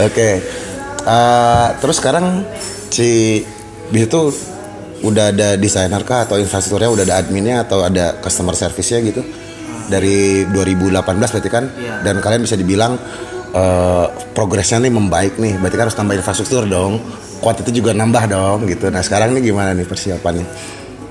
[0.00, 0.30] Oke.
[1.02, 2.46] Eh, terus sekarang
[2.88, 3.42] si
[3.90, 4.20] bis itu
[5.02, 9.22] udah ada desainer kah atau infrastrukturnya udah ada adminnya atau ada customer service-nya gitu?
[9.90, 11.64] Dari 2018 berarti kan?
[11.74, 12.06] Iya.
[12.06, 12.96] Dan kalian bisa dibilang
[13.52, 15.60] eh, progresnya nih membaik nih.
[15.60, 16.98] Berarti kan harus tambah infrastruktur dong.
[17.42, 18.86] Kuat itu juga nambah dong gitu.
[18.88, 20.46] Nah, sekarang nih gimana nih persiapannya?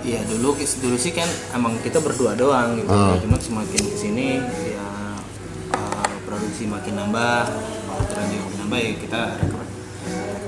[0.01, 2.89] Iya dulu dulu sih kan emang kita berdua doang gitu.
[3.21, 4.41] Cuma semakin ke sini
[4.73, 4.81] ya
[5.77, 7.45] uh, produksi makin nambah,
[8.01, 9.69] aturan juga makin nambah ya kita rekrut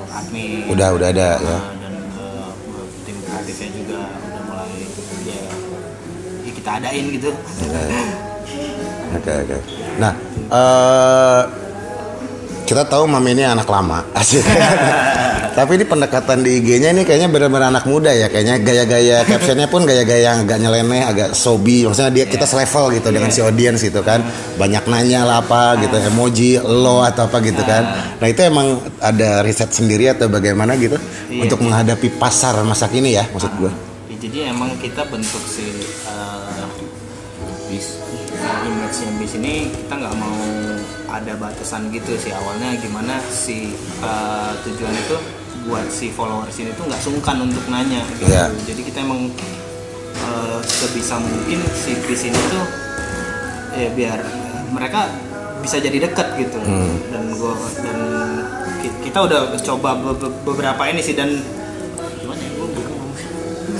[0.10, 0.65] admin.
[0.73, 1.53] Udah udah ada ya.
[1.53, 2.49] uh, dan uh,
[3.06, 4.73] tim kreatifnya juga udah mulai
[5.21, 5.41] ya,
[6.41, 7.29] ya kita adain gitu.
[9.13, 9.58] Oke oke.
[10.01, 10.13] Nah,
[10.49, 11.41] eh
[12.73, 14.41] kita tahu Mami ini anak lama, asik.
[15.53, 19.86] Tapi ini pendekatan di IG-nya ini kayaknya benar-benar anak muda ya, kayaknya gaya-gaya captionnya pun
[19.86, 21.86] gaya-gaya yang agak nyeleneh, agak sobi.
[21.86, 24.25] Maksudnya dia kita selevel gitu dengan si audience gitu kan.
[24.57, 28.17] Banyak nanya lah apa gitu, emoji lo atau apa gitu kan.
[28.17, 30.97] Nah itu emang ada riset sendiri atau bagaimana gitu
[31.29, 31.45] Iya.
[31.45, 33.69] untuk menghadapi pasar masa kini ya, maksud gue.
[34.09, 35.69] Ya, jadi emang kita bentuk si
[36.09, 36.65] uh,
[37.69, 38.01] bis
[38.65, 40.33] image yang bis ini kita nggak mau
[41.13, 45.15] ada batasan gitu sih awalnya gimana si uh, tujuan itu
[45.63, 48.49] buat si followers ini tuh nggak sungkan untuk nanya gitu Iya.
[48.63, 49.30] jadi kita emang
[50.19, 52.65] uh, sebisa mungkin si bis ini tuh
[53.73, 54.19] ya biar
[54.69, 55.08] mereka
[55.60, 56.58] bisa jadi dekat gitu
[57.08, 57.97] dan gua dan
[58.80, 61.30] ki- kita udah coba be- be- beberapa ini sih dan
[62.17, 62.52] gimana ya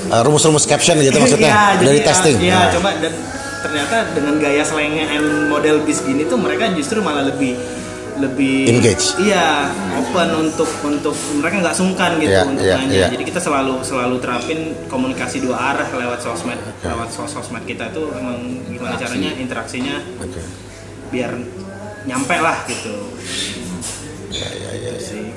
[0.06, 2.38] Eh, rumus-rumus caption gitu maksudnya Iya, dari jadi, testing.
[2.38, 2.70] Iya, Nah.
[2.72, 3.14] coba dan
[3.64, 7.56] ternyata dengan gaya slangnya and model bis gini tuh mereka justru malah lebih
[8.14, 9.18] lebih Engage.
[9.18, 12.94] Iya, open untuk untuk mereka nggak sungkan gitu Iya, untuk iya, nanya.
[12.94, 13.08] iya.
[13.10, 18.14] Jadi kita selalu selalu terapin komunikasi dua arah lewat sosmed, lewat sos sosmed kita tuh
[18.14, 18.38] emang
[18.70, 20.42] gimana caranya interaksinya Oke.
[21.10, 21.34] biar
[22.06, 22.94] nyampe lah gitu.
[24.30, 25.34] Ya, ya, ya, sih.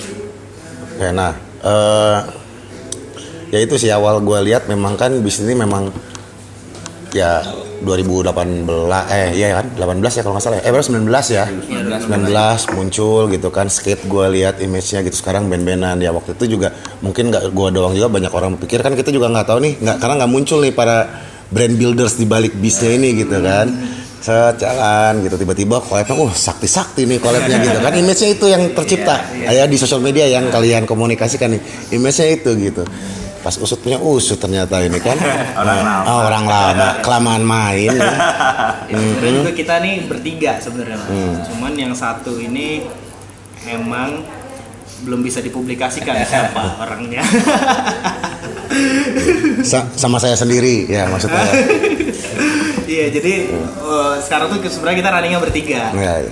[0.97, 1.33] Oke, nah,
[1.65, 2.19] eh
[3.57, 5.89] ya itu sih awal gue lihat memang kan bisnis ini memang
[7.17, 7.41] ya
[7.85, 8.65] 2018
[9.13, 9.67] eh iya kan?
[9.77, 10.63] 18 ya kalau nggak salah ya.
[10.65, 11.45] eh berapa 19 ya?
[11.49, 15.17] 19 muncul gitu kan skate gue lihat image-nya gitu.
[15.19, 16.73] Sekarang band-bandan ya waktu itu juga
[17.05, 19.97] mungkin nggak gue doang juga banyak orang berpikir kan kita juga nggak tahu nih nggak
[20.01, 20.99] karena nggak muncul nih para
[21.53, 23.69] brand builders di balik bisnya ini gitu kan.
[24.17, 27.93] Sejalan gitu tiba-tiba collabnya uh sakti-sakti nih collabnya gitu kan.
[27.93, 29.23] Image-nya itu yang tercipta.
[29.47, 31.63] Ya di sosial media yang kalian komunikasikan nih
[31.93, 32.85] image-nya itu gitu
[33.47, 35.15] pas usut punya usut ternyata ini kan
[35.63, 36.03] Orang lama.
[36.11, 38.11] Oh, orang lama kelamaan main ya.
[38.87, 41.47] Ya, sebenarnya juga kita nih bertiga sebenarnya Mas.
[41.51, 42.87] cuman yang satu ini
[43.67, 44.23] emang
[45.03, 47.23] belum bisa dipublikasikan siapa orangnya
[49.67, 51.43] Sa- sama saya sendiri ya maksudnya
[52.87, 53.35] iya jadi
[53.75, 56.31] eh, sekarang tuh sebenarnya kita runningnya bertiga ya, ya.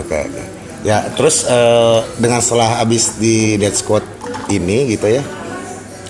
[0.00, 0.42] oke oke.
[0.80, 4.04] ya terus eh, dengan setelah habis di Dead Squad
[4.48, 5.22] ini gitu ya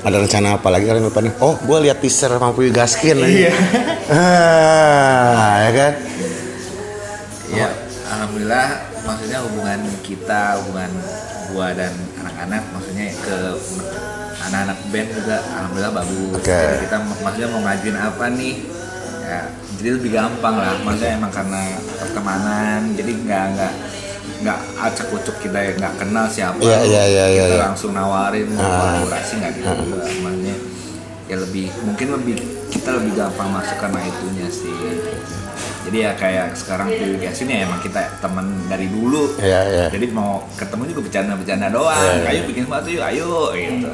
[0.02, 3.52] ada rencana apa lagi kalian lupa nih oh gue lihat teaser mampu gaskin Iya.
[4.10, 5.92] ah ya kan
[7.52, 7.68] Ya,
[8.08, 8.68] alhamdulillah
[9.04, 10.88] maksudnya hubungan kita, hubungan
[11.52, 13.36] gua dan anak-anak maksudnya ke
[14.42, 16.32] anak-anak band juga alhamdulillah bagus.
[16.32, 16.48] Oke.
[16.48, 18.54] Jadi kita mak- maksudnya mau ngajuin apa nih?
[19.22, 19.40] Ya,
[19.76, 20.74] jadi lebih gampang lah.
[20.80, 21.60] Maksudnya emang karena
[22.00, 23.72] pertemanan, jadi nggak nggak
[24.42, 26.58] nggak acak ucuk kita yang nggak kenal siapa.
[26.58, 27.64] Iya, iya, iya, iya, kita iya.
[27.70, 28.98] langsung nawarin mau Ah.
[29.00, 29.96] kolaborasi nggak gitu juga.
[30.02, 30.56] Maksudnya
[31.30, 32.36] ya lebih mungkin lebih
[32.68, 34.74] kita lebih gampang masuk karena itunya sih
[35.82, 39.86] jadi ya kayak sekarang publikasi ya emang kita teman dari dulu Iya, iya.
[39.88, 42.30] jadi mau ketemu juga bercanda-bercanda doang Iya, iya.
[42.36, 43.88] ayo bikin sepatu yuk ayo gitu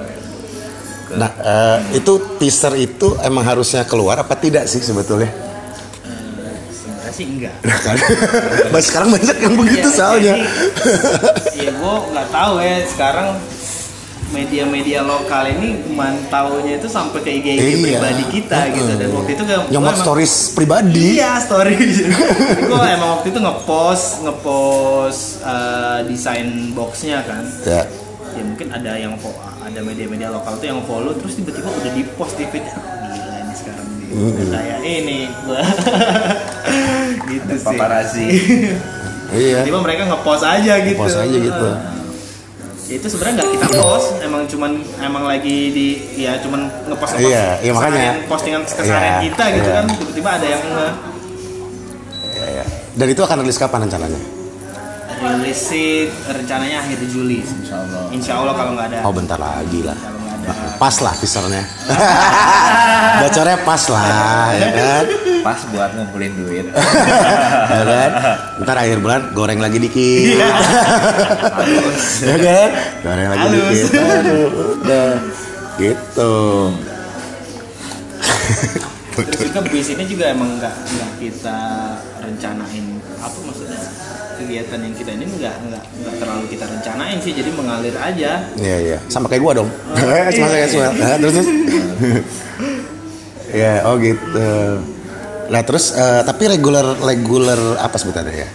[1.16, 5.30] nah eh, itu teaser itu emang harusnya keluar apa tidak sih sebetulnya
[7.18, 7.98] sih enggak nah kan
[8.70, 13.28] Bah, sekarang banyak yang begitu Iya, soalnya jadi, ya gue nggak tahu ya sekarang
[14.28, 17.96] media-media lokal ini mantaunya itu sampai ke IG, IG Iya.
[17.96, 21.74] pribadi kita gitu dan waktu itu gak nyomot stories pribadi Iya story.
[22.68, 27.44] gue emang waktu itu ngepost ngepost eh, desain boxnya kan.
[27.64, 27.82] ya
[28.36, 29.16] Ya mungkin ada yang
[29.64, 32.62] ada media-media lokal tuh yang follow terus tiba-tiba udah di post di feed.
[32.62, 34.06] Gila ini sekarang nih.
[34.12, 35.62] Udah kayak ini gua.
[37.24, 37.66] gitu sih.
[37.66, 38.28] paparazzi.
[39.28, 39.60] Iya.
[39.60, 41.68] tiba mereka ngepost aja gitu Ngepost aja gitu.
[42.88, 47.28] Ya itu sebenarnya nggak kita post emang cuman emang lagi di ya cuman ngepost ngepost
[47.28, 48.12] Iya, iya, makanya.
[48.24, 49.76] postingan keseharian Iya, kita gitu iya.
[49.76, 50.88] kan tiba-tiba ada yang nge
[52.24, 52.64] Iya, iya.
[52.94, 54.20] Dan itu akan rilis kapan rencananya?
[55.18, 55.90] rilis sih
[56.24, 58.02] rencananya akhir Juli Insya Allah.
[58.08, 59.98] Insya Allah kalau nggak ada Oh bentar lagi lah.
[60.78, 61.64] Pas lah teasernya.
[63.22, 65.04] Bocornya pas lah, ya kan?
[65.42, 66.66] Pas buat ngumpulin duit.
[67.72, 68.10] ya kan?
[68.62, 70.38] Ntar akhir bulan goreng lagi dikit.
[72.30, 72.68] ya kan?
[73.02, 73.62] Goreng lagi Halus.
[73.74, 73.90] dikit.
[73.98, 74.46] Aduh,
[74.82, 75.10] udah.
[75.78, 76.34] Gitu.
[79.18, 81.58] Terus juga bis ini juga emang nggak nggak kita
[82.22, 82.86] rencanain
[83.18, 83.80] apa maksudnya
[84.38, 88.76] kegiatan yang kita ini nggak nggak nggak terlalu kita rencanain sih jadi mengalir aja Iya
[88.78, 88.98] iya.
[89.10, 89.68] Sama kayak gua dong.
[89.98, 90.30] iya.
[90.30, 90.92] Sama kayak Suel.
[90.94, 91.48] Nah, terus terus.
[93.60, 94.46] ya, oh gitu.
[95.48, 98.48] Nah terus eh, tapi regular regular apa sebutannya ya?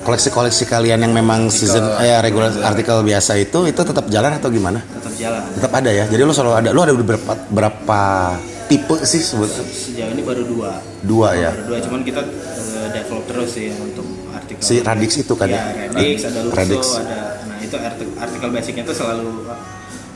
[0.00, 4.80] Koleksi-koleksi kalian yang memang season ya regular artikel biasa itu itu tetap jalan atau gimana?
[4.80, 6.04] tetap jalan Tetap ada ya.
[6.08, 6.68] Jadi lu selalu ada.
[6.72, 8.00] Lu ada berapa berapa
[8.70, 11.50] tipe sih sebut sejauh ini baru dua dua ya?
[11.50, 15.58] baru dua cuman kita eh, develop terus sih untuk artikel Si Radix itu kan ya?
[15.68, 16.82] ya Radix ada Luxo Radix.
[16.96, 19.28] ada nah itu arti- artikel basicnya itu selalu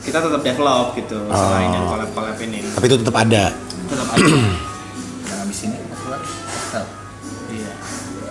[0.01, 1.35] kita tetap develop gitu Oh.
[1.35, 3.43] selain yang collab ini Tapi itu tetap ada.
[3.85, 4.23] tetap ada
[5.25, 6.21] Yang habis ini keluar.
[7.47, 7.71] Iya.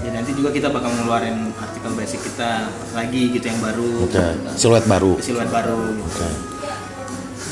[0.00, 3.90] Ya nanti juga kita bakal ngeluarin artikel basic kita lagi gitu yang baru.
[4.04, 4.24] Oke.
[4.54, 5.18] Siluet baru.
[5.18, 5.98] Siluet baru.
[6.00, 6.26] Oke.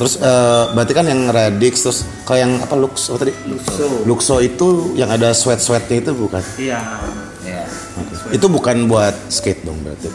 [0.02, 3.30] Terus eh, berarti kan yang Radix terus kalau yang apa Lux apa tadi?
[3.46, 3.86] Luxo.
[4.02, 6.42] Luxo itu yang ada sweat-sweatnya itu bukan?
[6.58, 6.82] Iya.
[7.46, 7.62] Ya.
[8.34, 10.10] Itu bukan buat skate dong berarti.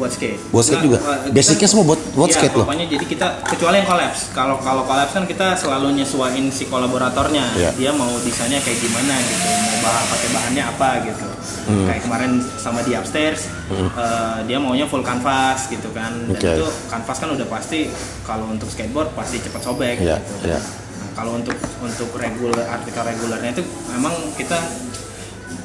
[0.00, 0.40] Buat skate.
[0.48, 0.98] Buat skate Nah, juga?
[0.98, 2.64] uh, Basicnya semua buat- buat iya, skate loh?
[2.64, 4.20] Pokoknya jadi kita kecuali yang collabs.
[4.32, 7.44] Kalau kalau collabs kan kita selalu nyesuaiin si kolaboratornya.
[7.52, 7.70] Iya.
[7.76, 9.44] Dia mau desainnya kayak gimana gitu.
[9.44, 11.26] Mau bahan pakai bahannya apa gitu.
[11.60, 11.84] Hmm.
[11.84, 16.16] Kayak kemarin sama di upstairs, uh, dia maunya full canvas gitu kan.
[16.26, 16.48] Dan Oke.
[16.56, 20.48] itu canvas kan udah pasti kalau untuk skateboard pasti cepat sobek Iya, gitu.
[20.48, 20.58] iya.
[20.58, 24.56] Nah, kalau untuk untuk regular artikel regulernya itu memang kita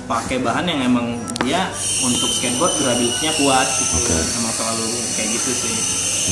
[0.05, 1.69] pakai bahan yang emang dia
[2.05, 3.97] untuk skateboard gradiusnya kuat gitu.
[4.41, 4.85] Emang selalu
[5.17, 5.75] kayak gitu sih.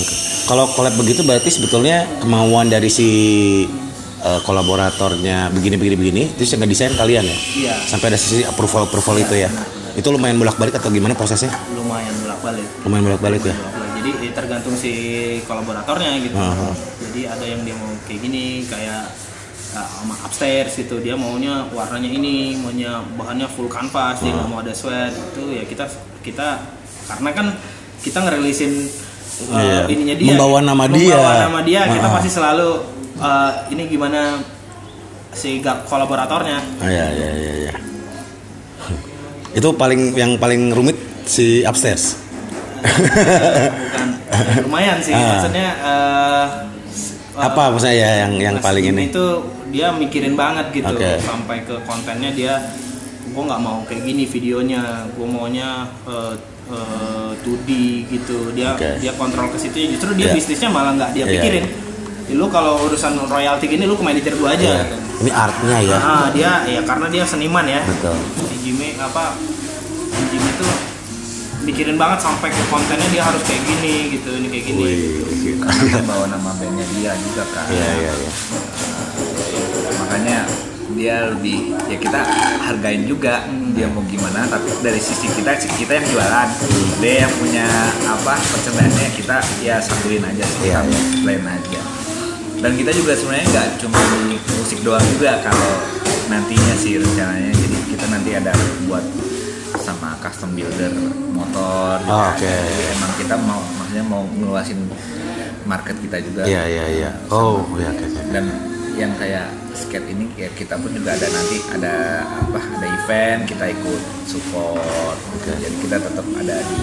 [0.02, 0.16] Oke.
[0.50, 3.10] Kalau collab begitu berarti sebetulnya kemauan dari si
[4.22, 7.38] eh, kolaboratornya begini begini begini terus yang ngedesain kalian ya?
[7.38, 7.76] Iya.
[7.90, 9.50] Sampai ada sisi approval approval itu ya?
[9.94, 11.54] Itu lumayan bolak-balik atau gimana prosesnya?
[11.74, 12.66] Lumayan bolak-balik.
[12.86, 13.56] Lumayan bolak-balik ya?
[13.58, 13.92] Bolak-balik.
[14.02, 14.92] Jadi eh, tergantung si
[15.50, 16.36] kolaboratornya gitu.
[16.38, 16.70] Aha.
[17.10, 19.10] Jadi ada yang dia mau kayak gini kayak
[19.74, 24.60] uh, sama upstairs gitu dia maunya warnanya ini maunya bahannya full canvas dia nggak mau
[24.60, 25.86] ada sweat itu ya kita
[26.22, 26.48] kita
[27.06, 27.48] karena kan
[28.00, 28.72] kita ngerilisin
[29.48, 29.80] uh, Iya.
[29.90, 31.14] ininya dia Membawa nama dia.
[31.14, 32.14] membawa nama dia kita Ah.
[32.14, 32.70] pasti selalu
[33.18, 34.40] uh, ini gimana
[35.32, 37.74] si kolaboratornya Ah, ya ya ya ya.
[39.54, 42.18] Itu paling yang paling rumit si upstairs.
[42.84, 44.08] bukan
[44.64, 45.24] lumayan sih Ah.
[45.34, 46.46] maksudnya uh,
[47.34, 49.10] Apa maksudnya ya yang yang paling ini?
[49.10, 49.26] itu
[49.74, 51.18] dia mikirin banget gitu Oke.
[51.20, 52.54] sampai ke kontennya dia
[53.26, 56.38] gue nggak mau kayak gini videonya gue maunya uh,
[56.70, 57.70] uh, 2D
[58.08, 59.02] gitu dia Oke.
[59.02, 60.36] dia kontrol ke situ justru dia Iya.
[60.38, 61.34] bisnisnya malah nggak dia Iya.
[61.36, 61.66] pikirin
[62.24, 64.86] Ya, lu kalau urusan royalti gini lu ke manajer gua aja Ya.
[65.20, 65.98] Ini artnya ya.
[65.98, 68.16] nah dia ya karena dia seniman ya Betul.
[68.46, 69.36] si Jimmy apa
[70.10, 70.72] si Jimmy tuh
[71.64, 75.56] mikirin banget sampai ke kontennya dia harus kayak gini gitu ini kayak gini Wih.
[75.60, 77.68] Karena kan bawa nama bandnya dia juga kan.
[77.68, 78.32] Iya iya iya.
[80.24, 80.48] Makanya
[80.96, 82.22] dia lebih ya kita
[82.64, 83.44] hargain juga
[83.76, 86.48] dia mau gimana tapi dari sisi kita kita yang jualan
[87.04, 87.68] dia yang punya
[88.08, 91.04] apa percobanya kita ya satuin aja sih Iya, kami iya.
[91.28, 91.82] lain aja
[92.56, 95.72] dan kita juga sebenarnya nggak cuma di musik doang juga kalau
[96.32, 98.54] nantinya sih rencananya jadi kita nanti ada
[98.88, 99.04] buat
[99.76, 100.94] sama custom builder
[101.32, 102.32] motor juga Oh, ada.
[102.32, 102.48] oke.
[102.48, 104.80] Jadi emang kita mau maksudnya mau ngeluasin
[105.66, 107.12] market kita juga Iya iya iya.
[107.28, 108.22] Oh iya oke oke.
[108.32, 108.46] dan
[108.94, 111.96] yang kayak skate ini ya kita pun juga ada nanti ada
[112.46, 115.50] apa ada event kita ikut support gitu.
[115.58, 116.78] jadi kita tetap ada di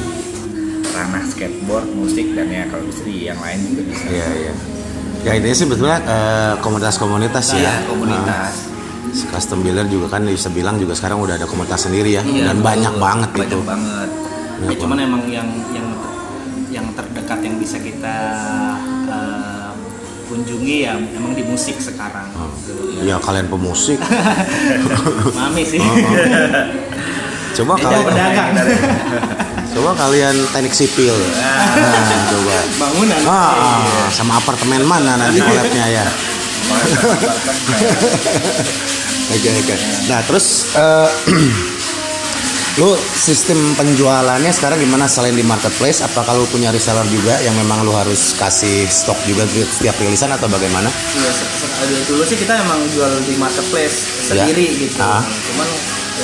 [0.90, 4.55] ranah skateboard musik dan ya kalau bisa di yang lain juga bisa Iya iya.
[5.20, 7.61] Ya intinya sih betulnya eh, komunitas-komunitas ya.
[7.61, 8.55] Iya, komunitas
[9.11, 12.23] Nah, custom builder juga kan bisa bilang juga sekarang udah ada komunitas sendiri ya.
[12.25, 13.59] Iya, Dan banyak banget banyak itu.
[13.62, 14.09] banget
[14.61, 15.88] Ya, cuman emang yang yang
[16.68, 18.16] yang terdekat yang bisa kita
[19.09, 19.50] eh,
[20.31, 22.31] kunjungi ya emang di musik sekarang.
[22.38, 22.47] Oh.
[22.62, 23.03] Gitu.
[23.03, 23.99] Ya kalian pemusik.
[25.38, 25.83] Mami sih.
[25.83, 25.90] Oh,
[27.51, 28.55] Coba Dia kalian pedagang.
[29.75, 31.19] coba kalian teknik sipil.
[31.71, 32.57] Nah, coba.
[32.79, 33.21] Bangunan.
[33.27, 36.07] Ah, sama apartemen mana nanti collabnya ya?
[39.31, 39.75] Oke oke.
[40.11, 41.09] Nah terus eh,
[42.81, 46.01] lu sistem penjualannya sekarang gimana selain di marketplace?
[46.01, 50.49] Apa kalau punya reseller juga yang memang lu harus kasih stok juga setiap rilisan atau
[50.49, 50.88] bagaimana?
[50.88, 51.33] Iya,
[52.09, 54.49] dulu sih kita emang jual di marketplace Ya.
[54.49, 54.97] sendiri gitu.
[54.97, 55.21] Ah.
[55.21, 55.69] Cuman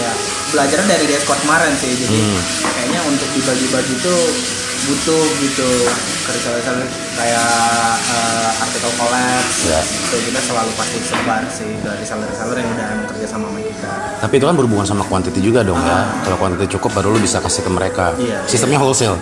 [0.01, 0.11] ya
[0.57, 1.93] belajar dari Discord kemarin sih.
[1.93, 2.41] Jadi Hmm.
[2.73, 4.17] kayaknya untuk dibagi-bagi itu
[4.89, 5.69] butuh gitu
[6.25, 7.49] ke reseller kayak
[8.07, 9.81] eh, artikel collabs Ya.
[9.83, 13.93] itu kita selalu pasti sebar sih dari reseller-reseller yang udah kerja sama sama kita.
[14.23, 16.07] Tapi itu kan berhubungan sama quantity juga dong ya.
[16.23, 18.15] Kalau quantity cukup baru lu bisa kasih ke mereka.
[18.17, 18.45] Iya.
[18.47, 19.19] Sistemnya wholesale.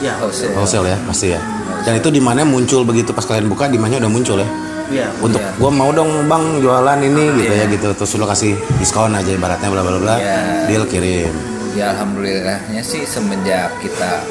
[0.00, 0.54] Iya, Wholesale.
[0.56, 1.40] Wholesale ya, pasti ya.
[1.84, 4.48] Dan itu di mana muncul begitu pas kalian buka, di mana udah muncul ya.
[4.90, 5.06] Iya.
[5.20, 5.52] Untuk Iya.
[5.60, 7.68] gua mau dong bang jualan ini gitu Iya.
[7.68, 7.88] ya gitu.
[7.94, 10.14] Terus lu kasih diskon aja ibaratnya bla bla bla.
[10.16, 10.38] Iya.
[10.72, 11.32] Deal kirim.
[11.76, 14.24] Ya alhamdulillahnya sih semenjak kita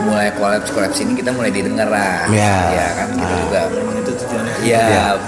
[0.00, 2.26] mulai kolaps kolaps ini kita mulai didengar lah.
[2.26, 2.56] Iya.
[2.72, 3.40] Ya kan kita Ah.
[3.40, 3.60] juga.
[3.94, 4.54] Itu tujuannya.
[4.60, 4.84] Ya.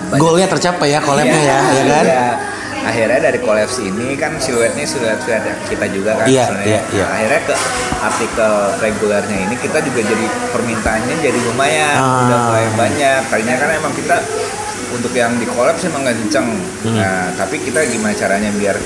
[0.09, 2.05] banyak- Goalnya tercapai ya collabnya Iya, ya, ya kan?
[2.05, 2.26] iya.
[2.87, 6.70] Akhirnya dari kolaps ini kan siluetnya siluet siluet kita juga kan Iya, sebenarnya.
[6.70, 7.05] iya, iya.
[7.09, 7.55] Akhirnya ke
[7.98, 12.22] artikel regulernya ini kita juga jadi permintaannya jadi lumayan, Ah.
[12.22, 13.20] udah mulai banyak.
[13.26, 14.16] Tadinya kan emang kita
[14.88, 16.48] untuk yang di kolaps emang nggak kenceng.
[16.85, 16.94] Hmm.
[16.94, 18.76] Nah, tapi kita gimana caranya biar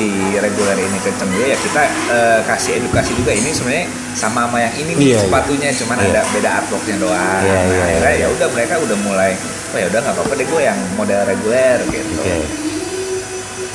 [0.00, 0.08] si
[0.40, 3.84] reguler ini kenceng juga ya kita eh, kasih edukasi juga ini sebenarnya
[4.16, 5.20] sama sama yang ini nih Iya, iya.
[5.20, 6.08] sepatunya cuman Iya.
[6.08, 7.42] ada beda artworknya doang.
[7.44, 8.24] Iya, Nah, iya, akhirnya iya.
[8.24, 9.30] ya udah mereka udah mulai
[9.70, 12.12] oh ya udah nggak apa-apa deh gue yang model reguler gitu.
[12.16, 12.32] Oke.
[12.32, 12.40] Ya,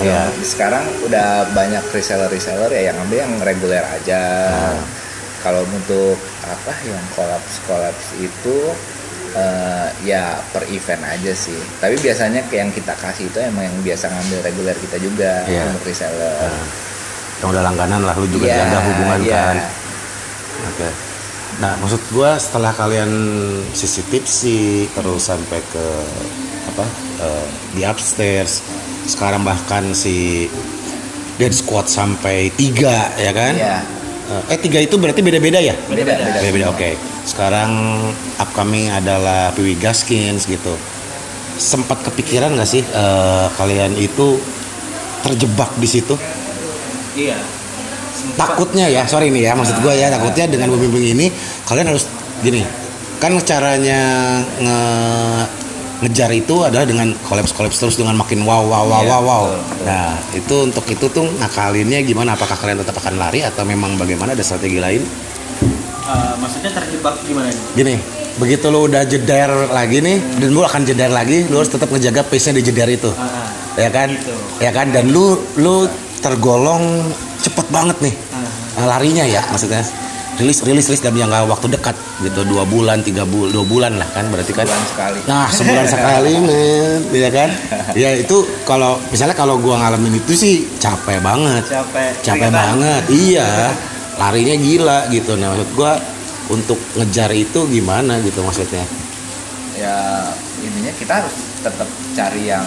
[0.02, 0.22] Iya.
[0.44, 4.22] sekarang udah banyak reseller-reseller ya yang ambil yang reguler aja.
[4.50, 4.82] Ah.
[5.46, 8.58] Kalau untuk apa yang kolaps kolaps itu
[9.36, 11.60] eh, ya per event aja sih.
[11.78, 15.70] Tapi biasanya yang kita kasih itu emang yang biasa ngambil reguler kita juga Iya.
[15.70, 16.40] untuk reseller.
[16.48, 16.66] Nah,
[17.44, 19.36] yang udah langganan lah lu juga Iya, jaga hubungan iya.
[19.36, 19.56] kan.
[20.72, 20.90] Oke.
[21.56, 23.12] Nah, maksud gua setelah kalian
[23.72, 25.86] sisi tipsi terus sampai ke
[26.72, 26.86] apa
[27.24, 28.60] eh, di upstairs,
[29.08, 30.48] sekarang bahkan si
[31.36, 33.54] dead squad sampai tiga ya kan?
[33.56, 33.78] Iya.
[34.50, 35.78] Eh tiga itu berarti beda-beda ya?
[35.86, 36.24] Beda, beda.
[36.42, 36.66] Beda-beda.
[36.74, 36.98] Oke.
[37.26, 37.72] Sekarang
[38.38, 40.74] upcoming adalah Piwi Gaskins gitu.
[41.56, 44.38] Sempat kepikiran nggak sih eh, kalian itu
[45.22, 46.14] terjebak di situ?
[47.16, 47.40] Iya.
[48.16, 51.28] Sempat- takutnya ya sorry nih ya maksud gue ya takutnya dengan pembimbing ini
[51.68, 52.08] kalian harus
[52.40, 52.64] gini
[53.20, 54.00] kan caranya
[54.56, 54.80] nge
[56.04, 59.44] ngejar itu adalah dengan kolaps kolaps terus dengan makin wow wow wow Iya, wow wow
[59.48, 59.84] betul, betul.
[59.84, 64.32] nah itu untuk itu tuh ngakalinnya gimana apakah kalian tetap akan lari atau memang bagaimana
[64.32, 65.04] ada strategi lain
[66.06, 67.58] Eh, maksudnya terjebak gimana nih?
[67.74, 67.96] gini
[68.36, 72.22] begitu lu udah jeder lagi nih dan lu akan jeder lagi lu harus tetap ngejaga
[72.22, 73.50] pace nya di jeder itu ah.
[73.74, 74.36] ya kan Gitu.
[74.60, 75.90] ya kan dan lu lu
[76.20, 77.02] tergolong
[77.38, 78.14] cepet banget nih.
[78.76, 79.82] Nah, larinya ya maksudnya
[80.36, 84.10] rilis rilis rilis dalam jangka waktu dekat gitu dua bulan tiga bulan dua bulan lah
[84.12, 85.20] kan berarti kan Sebulan sekali.
[85.26, 87.50] nah sebulan sekali men ya kan
[87.96, 92.12] ya itu kalau misalnya kalau gua ngalamin itu sih capek banget Capek.
[92.22, 93.72] capek banget iya
[94.16, 95.36] larinya gila gitu.
[95.36, 96.00] Nah maksud gua
[96.48, 98.86] untuk ngejar itu gimana gitu maksudnya?
[99.76, 102.66] Ya intinya kita harus tetap cari yang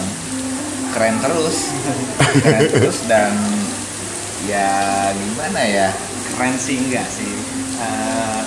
[0.91, 1.73] keren terus.
[2.37, 3.33] Keren terus dan
[4.45, 4.69] ya
[5.11, 5.87] gimana ya
[6.31, 7.33] keren sih enggak sih.
[7.79, 8.41] Eh,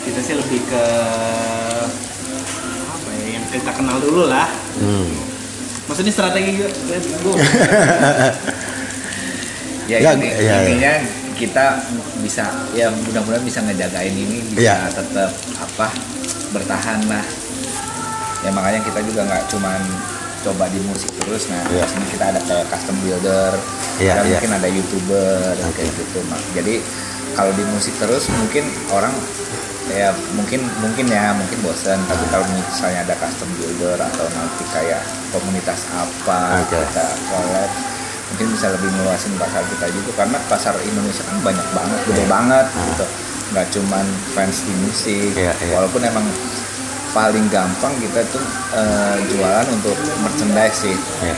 [0.00, 0.84] kita sih lebih ke
[2.86, 4.48] apa ya yang kita kenal dulu lah.
[4.78, 5.28] Hmm.
[5.84, 7.34] maksudnya strategi gue gue
[9.90, 10.94] ya, Ya, inti- ya, ya.
[11.40, 11.80] Kita
[12.20, 14.92] bisa ya mudah-mudahan bisa ngejagain ini bisa Ya.
[14.92, 15.88] tetap apa
[16.50, 17.24] bertahan lah
[18.40, 19.80] ya makanya kita juga nggak cuman
[20.40, 21.80] coba di musik terus nah Ya.
[21.80, 23.52] di sini kita ada kayak custom builder
[23.96, 24.36] Ya, dan ya.
[24.36, 25.72] mungkin ada youtuber Oke.
[25.76, 26.42] kayak gitu Mak.
[26.54, 26.74] jadi
[27.30, 29.12] kalau di musik terus mungkin orang
[29.90, 35.02] ya mungkin mungkin ya mungkin bosan tapi kalau misalnya ada custom builder atau nanti kayak
[35.28, 36.78] komunitas apa Oke.
[36.78, 37.70] kita collab
[38.30, 42.66] mungkin bisa lebih meluasin pasar kita juga karena pasar Indonesia kan banyak banget gede banget
[42.70, 43.06] gitu.
[43.50, 45.74] Nggak cuman fans di musik Iya, iya.
[45.74, 46.22] walaupun emang
[47.10, 50.96] paling gampang kita tuh eh, jualan untuk merchandise sih.
[51.26, 51.34] Ya.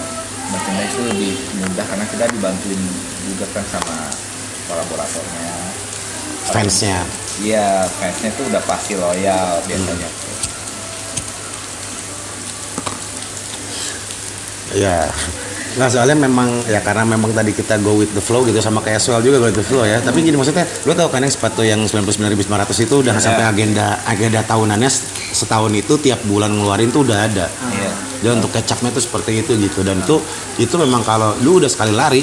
[0.53, 1.33] merchandise itu lebih
[1.65, 2.83] mudah karena kita dibantuin
[3.25, 3.97] juga kan sama
[4.69, 5.53] kolaboratornya.
[6.53, 6.99] Fansnya.
[7.41, 10.11] Iya fansnya tuh udah pasti loyal biasanya.
[14.77, 15.09] Ya.
[15.81, 19.01] Nah soalnya memang ya karena memang tadi kita go with the flow gitu sama kayak
[19.01, 19.99] Swell juga go with the flow ya.
[20.05, 24.41] Tapi gini maksudnya, lu tahu kan yang sepatu yang 99.500 itu udah sampai agenda agenda
[24.45, 24.91] tahunannya
[25.33, 27.47] setahun itu tiap bulan ngeluarin tuh udah ada.
[27.49, 27.91] Iya.
[28.23, 30.23] Dan untuk kecapnya tuh seperti itu gitu dan itu
[30.61, 32.23] itu memang kalau lu udah sekali lari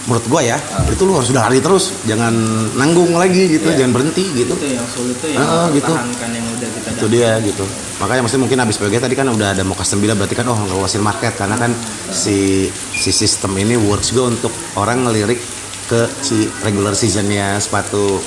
[0.00, 0.56] menurut gua ya
[0.88, 2.32] itu lu harus udah lari terus jangan
[2.72, 3.84] nanggung lagi gitu Iya.
[3.84, 4.54] jangan berhenti gitu.
[4.56, 5.92] itu yang sulit tuh yang Ah, gitu.
[5.92, 7.64] yang udah kita itu dia gitu.
[8.00, 10.56] Makanya maksudnya mungkin habis PG tadi kan udah ada mau custom bila berarti kan oh
[10.56, 11.76] nggak hasil market karena kan
[12.08, 15.36] si si sistem ini works juga untuk orang ngelirik
[15.84, 18.24] ke si regular seasonnya sepatu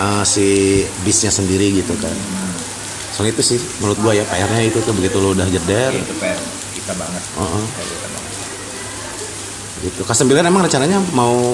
[0.00, 0.46] eh, si
[1.04, 2.16] bisnya sendiri gitu kan.
[3.12, 5.92] Soalnya itu sih menurut gua ya PR-nya itu tuh begitu lo udah jeder.
[5.92, 6.40] Itu PR
[6.74, 7.22] kita banget.
[7.36, 7.64] Heeh.
[7.76, 8.13] PR
[9.84, 11.52] gitu custom builder emang rencananya mau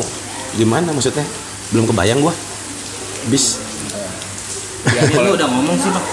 [0.55, 1.27] gimana maksudnya
[1.75, 2.35] belum kebayang gua
[3.31, 3.59] bis
[4.81, 6.07] Ya, lu udah ngomong sih bang.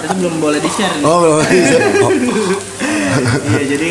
[0.00, 1.04] Berarti belum boleh di share nih.
[1.04, 2.10] oh belum bisa oh,
[3.52, 3.90] Iya jadi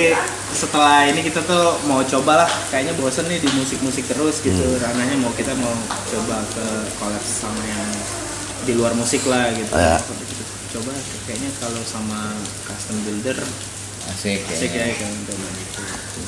[0.52, 2.50] setelah ini kita tuh mau coba lah.
[2.74, 4.58] Kayaknya bosen nih di musik-musik terus gitu.
[4.58, 4.82] Hmm.
[4.82, 6.66] Ranahnya mau kita mau coba ke
[6.98, 7.90] collab sama yang
[8.66, 9.70] di luar musik lah gitu.
[9.70, 10.02] Ya.
[10.74, 10.92] Coba
[11.30, 12.34] kayaknya kalau sama
[12.66, 13.38] custom builder
[14.18, 14.56] asik ya.
[14.58, 15.34] asik ya kayak gitu.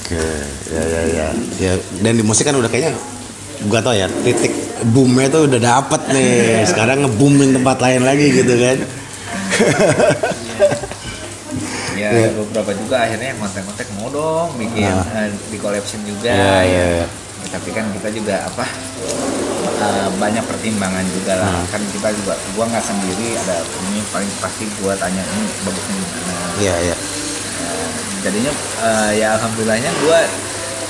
[0.04, 0.20] Oke
[0.68, 1.28] ya ya ya
[1.58, 2.92] ya dan di musik kan udah kayaknya
[3.64, 4.52] gua tau ya titik
[4.86, 6.36] boomnya tuh udah dapet nih
[6.70, 8.78] sekarang ngeboomin tempat lain lagi gitu kan
[11.94, 12.30] ya Iya.
[12.36, 15.24] beberapa juga akhirnya yang kontak-kontak mau dong bikin Ah.
[15.24, 17.08] eh, di collapsin juga Iya, iya, iya.
[17.40, 18.66] Ya, tapi kan kita juga apa
[19.80, 21.68] eh, banyak pertimbangan juga lah Hmm.
[21.70, 26.34] kan kita juga gua nggak sendiri ada ini paling pasti gua tanya ini bagusnya gimana
[26.58, 27.03] iya iya Eh,
[28.24, 30.20] jadinya eh, ya alhamdulillahnya gua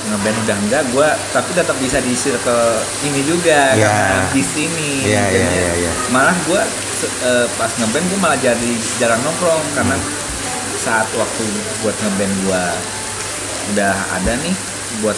[0.04, 5.10] ngeband udah enggak gua tapi tetap bisa di circle ini juga karena di sini Iya,
[5.10, 5.92] iya, Jadinya iya, iya.
[6.08, 6.60] malah gua
[6.92, 9.96] se- eh, pas ngeband gua malah jadi jarang nongkrong karena
[10.76, 11.44] saat waktu
[11.80, 12.62] buat ngeband gua
[13.72, 14.52] udah ada nih
[15.00, 15.16] buat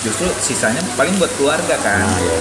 [0.00, 2.40] justru sisanya paling buat keluarga kan Nah, iya.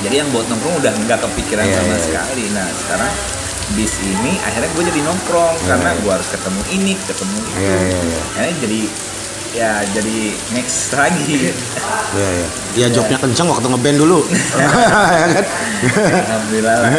[0.00, 2.04] jadi yang buat nongkrong udah nggak kepikiran Iya, sama iya, iya.
[2.04, 3.12] sekali nah sekarang
[3.72, 6.00] bis ini akhirnya gue jadi nongkrong karena iya.
[6.02, 8.20] gue harus ketemu ini ketemu itu Iya, iya, iya.
[8.34, 8.80] akhirnya jadi
[9.50, 10.16] ya jadi
[10.54, 11.50] next lagi
[12.14, 12.46] iya.
[12.70, 14.22] Ya jobnya kenceng waktu ngeband dulu.
[14.30, 15.44] ya kan?
[16.22, 16.90] alhamdulillah lah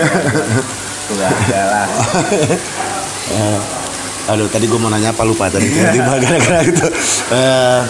[1.08, 1.88] keluarga lah
[3.32, 3.60] Eh,
[4.28, 6.88] aduh tadi gue mau nanya apa lupa tadi tiba-tiba gara-gara itu.
[7.32, 7.82] Eh,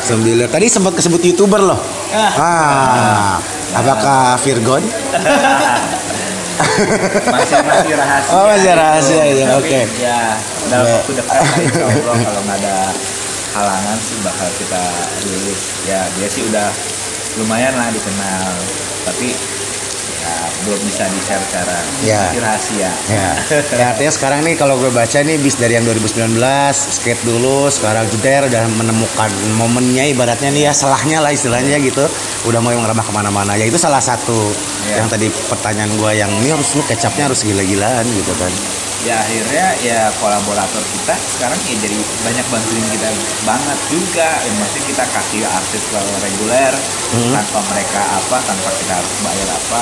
[0.00, 0.48] sembilan.
[0.48, 1.80] Tadi sempat kesebut youtuber loh.
[2.16, 3.36] Ah,
[3.76, 4.80] apakah Virgon?
[7.26, 9.80] Masih masih rahasia Oh, masih rahasia, ya, Tapi oke.
[9.98, 10.18] ya
[10.66, 10.94] dalam Ya.
[10.94, 12.76] waktu dekat lah, insya Allah kalau nggak ada
[13.52, 14.82] halangan sih bakal kita
[15.22, 16.68] rilis ya dia sih udah
[17.36, 18.52] lumayan lah dikenal
[19.02, 19.32] tapi
[20.26, 22.22] ya belum bisa di share secara Ya.
[22.36, 23.28] rahasia Ya.
[23.72, 26.34] ya artinya sekarang nih kalau gue baca nih bis dari yang 2019
[26.74, 32.02] skate dulu sekarang jeder udah menemukan momennya ibaratnya nih ya salahnya lah istilahnya gitu
[32.44, 34.50] udah mau ngerambah ke mana-mana ya itu salah satu
[34.84, 35.02] Ya.
[35.02, 38.52] yang tadi pertanyaan gue yang ini harus lu kecapnya harus gila-gilaan gitu kan
[39.04, 43.08] ya akhirnya ya kolaborator kita sekarang ya jadi banyak bantuin kita
[43.44, 45.82] banget juga ya maksudnya kita kasih artis
[46.22, 46.74] reguler
[47.06, 47.30] Hmm.
[47.30, 49.80] tanpa mereka apa tanpa kita harus bayar apa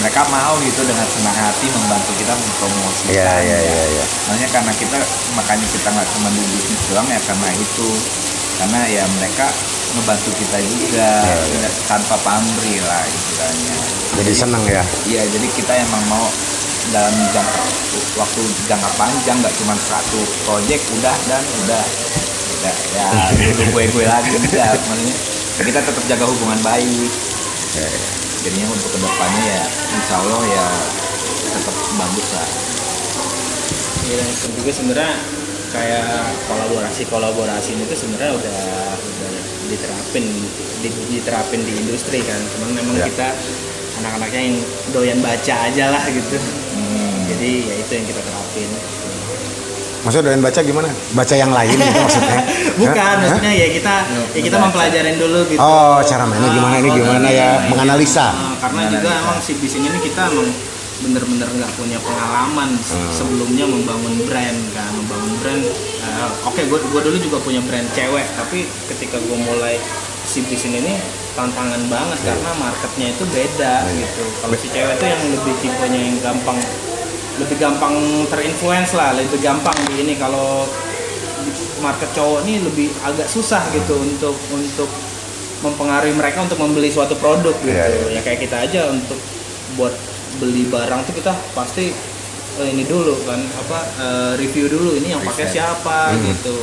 [0.00, 3.72] mereka mau gitu dengan senang hati membantu kita mempromosikan Iya, iya, ya.
[3.76, 4.04] iya, iya.
[4.24, 4.98] makanya karena kita
[5.36, 7.88] makanya kita nggak cuma di bisnis doang ya karena itu
[8.56, 9.46] karena ya mereka
[9.92, 11.68] ngebantu kita juga Iya, iya.
[11.84, 13.74] tanpa pamrih lah istilahnya
[14.16, 16.24] jadi seneng ya Iya, jadi kita emang mau
[16.90, 17.60] dalam jangka
[18.14, 21.84] waktu jangka panjang nggak cuma satu project udah dan udah.
[22.52, 25.16] Udah ya gue gue gue lagi enggak maksudnya.
[25.62, 27.10] Kita tetap jaga hubungan baik.
[28.42, 29.62] Jadinya untuk ke depannya ya
[29.94, 30.66] insya Allah ya
[31.52, 32.48] tetap bagus lah.
[34.02, 35.14] Iya, dan itu juga sebenarnya
[35.70, 36.06] kayak
[36.46, 38.58] kolaborasi kolaborasi itu sebenarnya udah
[38.98, 39.30] udah
[39.70, 40.24] diterapin
[40.82, 42.38] di- diterapin di industri kan.
[42.54, 43.06] Cuman memang Ya.
[43.06, 43.28] kita
[44.02, 44.56] anak-anaknya yang
[44.90, 46.36] doyan baca aja lah gitu.
[47.42, 48.70] Jadi ya itu yang kita terapin.
[50.02, 50.88] Maksudnya doyan baca gimana?
[51.14, 52.38] Baca yang lain gitu maksudnya?
[52.82, 53.18] Bukan Hah?
[53.18, 53.94] maksudnya ya kita
[54.34, 55.58] ya kita mempelajarin dulu gitu.
[55.58, 58.26] Oh, cara mainnya gimana, ini Oh, gimana ya, menganalisa.
[58.30, 60.50] Ah, karena juga emang si bis ini kita emang
[61.02, 63.10] bener-bener nggak punya pengalaman Hmm.
[63.10, 65.62] sebelumnya membangun brand kan membangun brand.
[65.66, 69.82] Eh, oke gue gua dulu juga punya brand cewek tapi ketika gue mulai
[70.22, 70.98] si bis ini
[71.34, 72.38] tantangan banget Iya.
[72.38, 74.22] karena marketnya itu beda gitu.
[74.42, 76.58] Kalau si cewek itu yang lebih tipenya yang gampang
[77.40, 77.94] lebih gampang
[78.28, 80.14] terinfluence lah lebih gampang di ini.
[80.20, 80.68] Kalau
[81.82, 84.86] market cowok nih lebih agak susah gitu untuk untuk
[85.62, 87.70] mempengaruhi mereka untuk membeli suatu produk gitu.
[87.70, 89.18] Iya, ya kayak kita aja untuk
[89.78, 89.94] buat
[90.42, 91.94] beli barang tuh kita pasti
[92.58, 96.22] eh, ini dulu kan apa eh, review dulu ini yang pakai siapa Hmm.
[96.22, 96.56] gitu.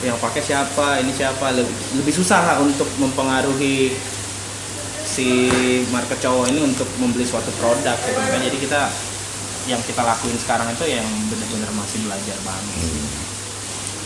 [0.00, 3.92] Yang pakai siapa ini siapa lebih, lebih susah lah untuk mempengaruhi
[5.04, 5.52] si
[5.92, 8.16] market cowok ini untuk membeli suatu produk gitu.
[8.16, 8.80] Kan jadi kita
[9.70, 12.74] yang kita lakuin sekarang itu yang benar-benar masih belajar banget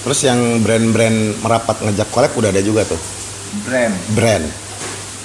[0.05, 3.01] terus yang brand-brand merapat ngejak collab udah ada juga tuh?
[3.65, 3.97] Brand.
[4.13, 4.45] Brand.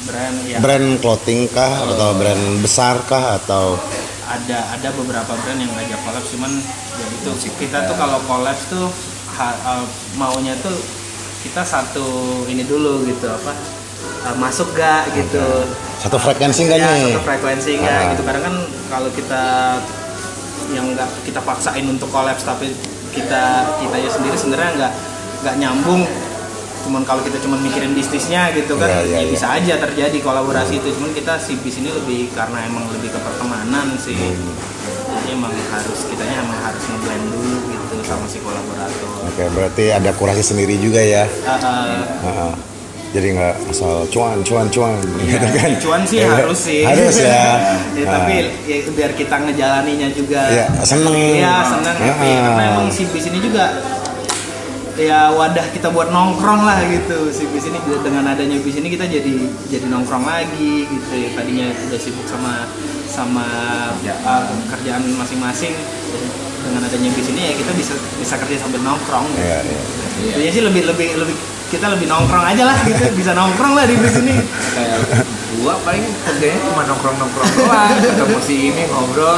[0.08, 3.76] Brand ya brand clothing kah atau brand besar kah atau?
[4.24, 6.52] Ada ada beberapa brand yang ngajak collab cuman
[6.96, 7.30] ya itu
[7.60, 8.88] kita tuh kalau collab tuh
[9.36, 9.86] ha- uh,
[10.16, 10.72] maunya tuh
[11.44, 12.08] kita satu
[12.48, 13.52] ini dulu gitu apa
[14.32, 15.44] uh, masuk gak gitu.
[16.00, 17.12] Satu frekuensi nggak ya, nih?
[17.12, 18.10] satu frekuensi nggak Ah.
[18.16, 18.22] gitu.
[18.24, 18.56] Kadang kan
[18.88, 19.44] kalau kita
[20.70, 22.70] yang nggak kita paksain untuk kolaps tapi
[23.10, 23.44] kita
[23.78, 24.94] kita ya sendiri sebenarnya nggak
[25.40, 26.04] nggak nyambung
[26.80, 29.30] cuman kalau kita cuma mikirin bisnisnya gitu kan Iya, iya, ya iya.
[29.30, 33.20] bisa aja terjadi kolaborasi itu cuman kita si bis ini lebih karena emang lebih ke
[33.20, 34.56] pertemanan sih Hmm.
[35.12, 40.10] jadi emang harus kitanya emang harus ngeblend dulu gitu sama si kolaborator Oke, berarti ada
[40.12, 41.24] kurasi sendiri juga ya.
[41.44, 41.86] Ah, ah,
[42.20, 42.52] Heeh.
[43.10, 45.72] Jadi nggak asal cuan, cuan, cuan, gitu kan?
[45.82, 47.58] cuan sih Ya, harus sih Harus ya.
[47.98, 48.36] ya, tapi
[48.70, 51.18] ya, biar kita ngejalaninya juga Iya, seneng.
[51.18, 52.30] Iya, seneng happy.
[52.30, 52.38] Ah.
[52.46, 53.66] karena emang si bis ini juga
[55.00, 59.08] ya wadah kita buat nongkrong lah gitu si bis ini dengan adanya bis ini kita
[59.08, 59.32] jadi
[59.72, 62.68] jadi nongkrong lagi gitu ya tadinya udah sibuk sama
[63.08, 63.48] sama
[64.04, 65.72] uh, kerjaan masing-masing
[66.62, 69.42] dengan adanya bis ini ya kita bisa bisa kerja sambil nongkrong gitu.
[69.42, 69.82] Iya, iya.
[70.20, 71.36] Intinya sih lebih lebih lebih
[71.70, 74.36] kita lebih nongkrong aja lah gitu bisa nongkrong lah di bis ini
[74.74, 74.98] kayak
[75.62, 79.38] gua paling kerjanya cuma nongkrong nongkrong doang ketemu si ini ngobrol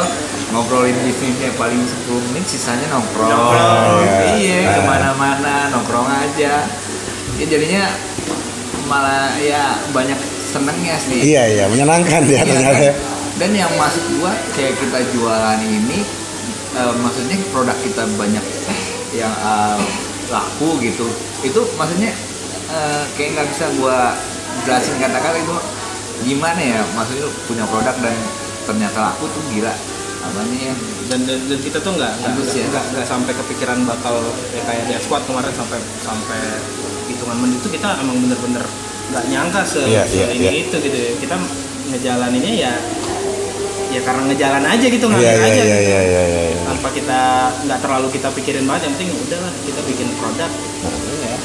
[0.51, 4.03] ngobrolin bisnisnya paling 10 menit sisanya nongkrong, Nongkrong,
[4.35, 4.75] iya iya.
[4.75, 6.67] ke mana-mana nongkrong aja
[7.35, 7.87] ya jadinya
[8.87, 12.79] malah ya banyak senengnya sih Iya, iya, menyenangkan ya Iya, ternyata.
[12.79, 12.93] kan?
[13.39, 16.03] dan yang masuk gua kayak kita jualan ini
[16.75, 18.45] eh, maksudnya produk kita banyak
[19.11, 19.77] yang eh,
[20.31, 21.07] laku gitu
[21.43, 22.11] itu maksudnya
[22.71, 24.15] eh, kayak nggak bisa gua
[24.63, 25.55] jelasin kata-kata itu
[26.21, 28.15] gimana ya maksudnya punya produk dan
[28.69, 29.73] ternyata laku tuh gila
[30.21, 30.73] apanya ya
[31.09, 32.65] dan, dan, dan kita tuh nggak nggak ya.
[32.69, 34.21] nggak sampai kepikiran bakal
[34.53, 36.41] ya kayak di squad kemarin sampai sampai
[37.09, 38.63] hitungan menit itu kita emang bener-bener
[39.11, 40.51] nggak nyangka se, Iya, se iya, ini iya.
[40.63, 41.11] itu gitu ya.
[41.19, 41.35] kita
[41.91, 42.73] ngejalaninnya ya
[43.91, 45.91] ya karena ngejalan aja gitu Iya, ngalir iya, aja iya, gitu.
[45.91, 46.61] iya, iya, iya.
[46.65, 47.19] tanpa kita
[47.67, 50.47] nggak terlalu kita pikirin banget yang penting udahlah kita bikin produk
[51.21, 51.37] ya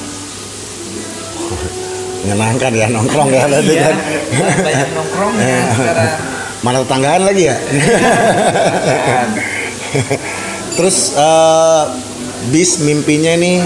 [2.27, 3.97] Menyenangkan ya nongkrong ya berarti iya kan.
[4.67, 6.11] banyak nongkrongnya sekarang
[6.65, 7.57] Mana tetanggaan lagi ya?
[10.77, 11.85] Terus eh,
[12.51, 13.63] bis mimpinya nih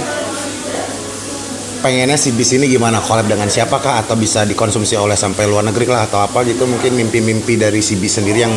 [1.81, 3.01] pengennya si bis ini gimana?
[3.01, 4.05] Collab dengan siapakah?
[4.05, 6.69] Atau bisa dikonsumsi oleh sampai luar negeri lah atau apa gitu?
[6.69, 8.55] Mungkin mimpi-mimpi dari si bis sendiri yang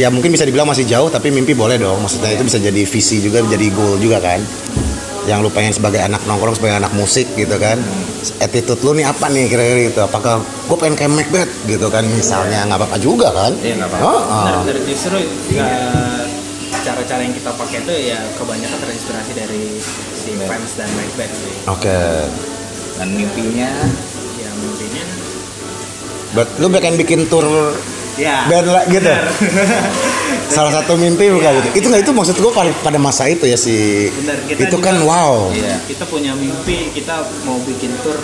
[0.00, 2.00] ya mungkin bisa dibilang masih jauh tapi mimpi boleh dong.
[2.00, 4.40] Maksudnya itu bisa jadi visi juga jadi goal juga kan.
[5.22, 7.78] Yang lu pengen sebagai anak nongkrong sebagai anak musik gitu kan.
[8.42, 10.00] Attitude lu nih apa nih kira-kira gitu?
[10.02, 12.02] Apakah gue pengen kayak Macbeth gitu kan?
[12.08, 13.52] Misalnya nggak apa-apa juga kan?
[13.62, 14.10] Iya, nggak apa-apa.
[14.10, 14.76] Benar, benar.
[14.88, 15.16] justru
[15.54, 16.22] eh,
[16.82, 19.62] cara-cara yang kita pakai itu ya kebanyakan terinspirasi dari
[20.22, 21.54] si fans dan Macbeth sih.
[21.66, 21.98] Oke.
[22.94, 23.70] Dan mimpinya
[24.36, 25.04] ya mimpinya.
[26.32, 27.74] But lu pengen bikin tour
[28.14, 29.02] ya band lah gitu?
[29.02, 29.26] benar.
[30.54, 31.68] salah satu mimpi bukan gitu?
[31.74, 34.86] Itu nggak itu maksud gue pada, pada masa itu ya si Benar, kita itu juga-
[34.86, 35.48] kan wow.
[35.50, 35.76] Iya.
[35.84, 38.20] kita punya mimpi kita mau bikin tour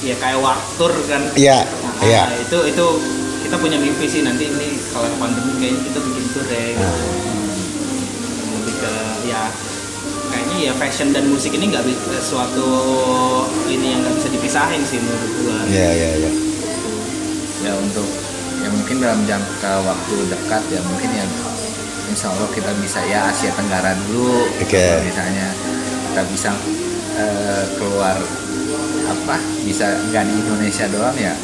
[0.00, 1.22] ya kayak warp tour kan.
[1.34, 2.22] Iya Nah, iya.
[2.36, 2.86] itu itu
[3.40, 6.94] kita punya mimpi sih nanti ini kalau pandemi kayaknya kita bikin tour deh Nah.
[8.54, 8.92] lebih ke
[9.24, 9.42] ya
[10.54, 12.68] kayaknya ya fashion dan musik ini nggak bisa suatu
[13.66, 15.58] ini yang nggak bisa dipisahin sih menurut gua.
[15.66, 16.32] Iya iya iya.
[17.66, 18.06] Ya untuk
[18.62, 21.26] ya mungkin dalam jangka waktu dekat ya mungkin ya
[22.06, 24.46] insya Allah kita bisa ya Asia Tenggara dulu.
[24.62, 24.78] Oke.
[24.78, 25.50] Kalau misalnya
[26.14, 26.50] kita bisa
[27.18, 28.16] eh, keluar
[29.04, 29.36] apa
[29.66, 31.34] bisa nggak di Indonesia doang ya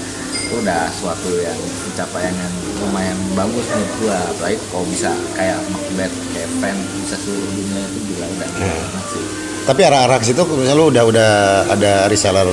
[0.51, 6.11] itu udah suatu yang pencapaian yang lumayan bagus menurut gua apalagi kalau bisa kayak Macbeth
[6.29, 8.83] kayak fan bisa seluruh dunia itu gila udah gila Hmm.
[8.85, 9.25] banget sih
[9.61, 11.31] tapi arah-arah ke situ misalnya lu udah udah
[11.71, 12.49] ada reseller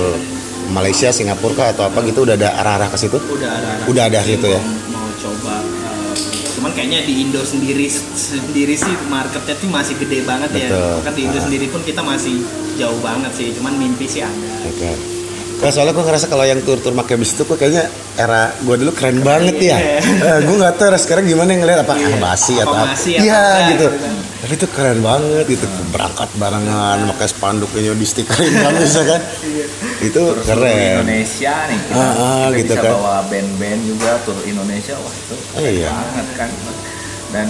[0.68, 4.20] Malaysia Singapura kah atau apa gitu udah ada arah-arah ke situ udah ada Udah ada
[4.22, 4.60] gitu ya?
[4.60, 6.14] mau, mau coba eh,
[6.54, 10.96] cuman kayaknya di Indo sendiri sendiri sih marketnya tuh masih gede banget ya Betul.
[11.02, 11.44] kan di Indo Ah.
[11.44, 12.46] sendiri pun kita masih
[12.76, 15.17] jauh banget sih cuman mimpi sih ada Oke.
[15.58, 18.94] Nah, soalnya gue ngerasa kalau yang tur-tur pakai bis itu kok kayaknya era gue dulu
[18.94, 19.78] keren banget ya.
[19.78, 19.98] Iya.
[20.00, 22.08] Eh, gue nggak tahu sekarang gimana ngeliat apa Iya.
[22.08, 22.94] ah, basi Apa atau apa.
[23.02, 23.42] Iya
[23.74, 23.86] gitu.
[23.90, 24.14] gitu kan.
[24.38, 25.66] Tapi itu keren banget gitu.
[25.90, 29.22] Berangkat barengan pakai spanduk ini di stikerin kan bisa kan.
[29.98, 31.02] Itu terus tur keren.
[31.02, 32.92] Indonesia nih kita, Ah, ah, kita gitu bisa kan.
[32.94, 35.90] bawa band-band juga tur Indonesia wah itu Oh, iya.
[35.90, 36.50] banget kan
[37.28, 37.48] dan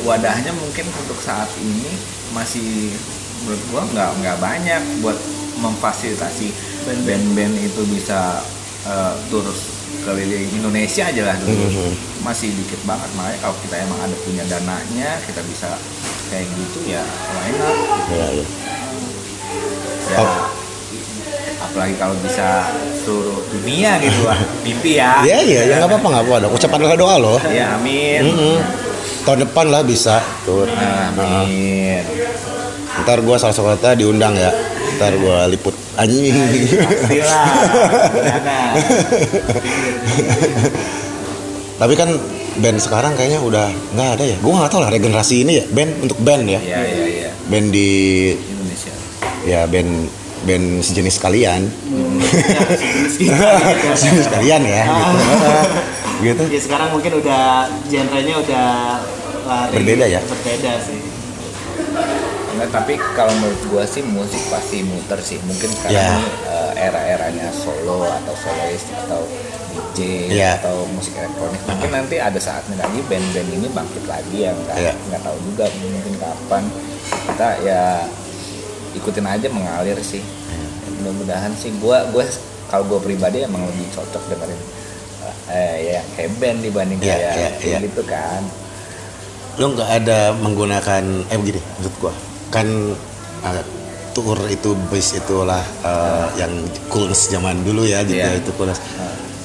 [0.00, 1.92] wadahnya mungkin untuk saat ini
[2.32, 2.90] masih
[3.44, 5.14] menurut gua nggak nggak banyak buat
[5.54, 6.50] memfasilitasi
[6.84, 8.40] band-band itu bisa
[8.84, 9.44] eh, tur
[10.02, 11.92] keliling Indonesia aja lah dulu Mhm.
[12.20, 15.68] masih dikit banget makanya kalau kita emang ada punya dananya kita bisa
[16.26, 17.00] kayak gitu ya
[17.32, 17.76] why not
[18.06, 18.46] Iya, iya.
[20.06, 20.44] ya Oh.
[21.64, 22.68] apalagi kalau bisa
[22.98, 26.46] seluruh dunia gitu lah mimpi ya Iya iya ya nggak apa-apa nggak apa-apa.
[26.52, 27.38] Ucapan doa loh.
[27.46, 28.56] ya amin Mm-mm.
[29.24, 30.68] Tahun depan lah bisa tur.
[30.68, 32.04] amin
[33.00, 34.52] Ntar gue salah satu kota diundang ya.
[34.96, 35.74] Ntar gua liput.
[35.98, 36.30] Anjing.
[36.30, 37.46] Pastilah.
[38.40, 38.58] Ada.
[41.74, 42.08] Tapi kan
[42.58, 44.36] band sekarang kayaknya udah nggak ada ya.
[44.38, 45.64] Gua nggak tahu lah regenerasi ini ya.
[45.70, 46.60] Band untuk band ya.
[46.62, 47.30] Iya iya iya.
[47.50, 47.90] band di
[48.34, 48.94] Indonesia.
[49.44, 49.90] ya band
[50.48, 51.62] band sejenis kalian.
[51.68, 53.86] Ya, sejenis kita gitu.
[53.98, 55.12] sejenis kalian ya gitu.
[56.24, 56.42] Gitu.
[56.56, 58.66] Ya sekarang mungkin udah genrenya udah
[59.44, 60.20] lari Berbeda ya?
[60.24, 61.13] berbeda sih
[62.64, 65.36] Enggak, tapi kalau menurut gua sih musik pasti muter sih.
[65.38, 66.16] Mungkin sekarang Ya.
[66.16, 69.20] ini eh, era-eranya solo atau soloist atau
[69.68, 70.56] DJ Ya.
[70.56, 71.60] atau musik elektronik.
[71.68, 74.92] Mungkin nanti ada saatnya lagi band-band ini bangkit lagi yang nggak Ya.
[74.96, 76.64] nggak tahu juga mungkin kapan.
[77.04, 77.82] Kita ya
[78.94, 80.24] ikutin aja mengalir sih.
[80.96, 82.24] Mudah-mudahan sih gua gua
[82.66, 84.62] kalau gua pribadi emang lebih cocok dengerin
[85.46, 87.78] eh ya kayak band dibanding Ya, kayak ya, kayak ya.
[87.84, 88.42] gitu kan.
[89.54, 92.12] lo nggak ada menggunakan eh begini maksud gua
[92.54, 92.66] kan
[93.42, 93.62] uh,
[94.14, 96.54] tour itu base itulah uh, yang
[96.86, 98.30] coolness zaman dulu ya gitu Iya.
[98.30, 98.78] ya, itu coolness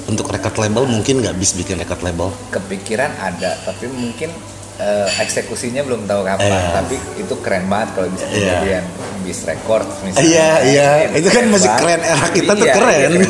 [0.05, 4.29] untuk record label mungkin nggak bisa bikin record label kepikiran ada tapi mungkin
[4.77, 6.69] eh, eksekusinya belum tahu kapan Iya.
[6.71, 8.33] tapi itu keren banget kalau bisa Iya.
[8.33, 8.85] kejadian
[9.19, 10.87] bis record misalnya Iya, iya.
[11.13, 11.99] Itu kan keren masih keren.
[12.01, 12.97] Era kita tuh Iya, keren.
[12.97, 13.29] iya, itu.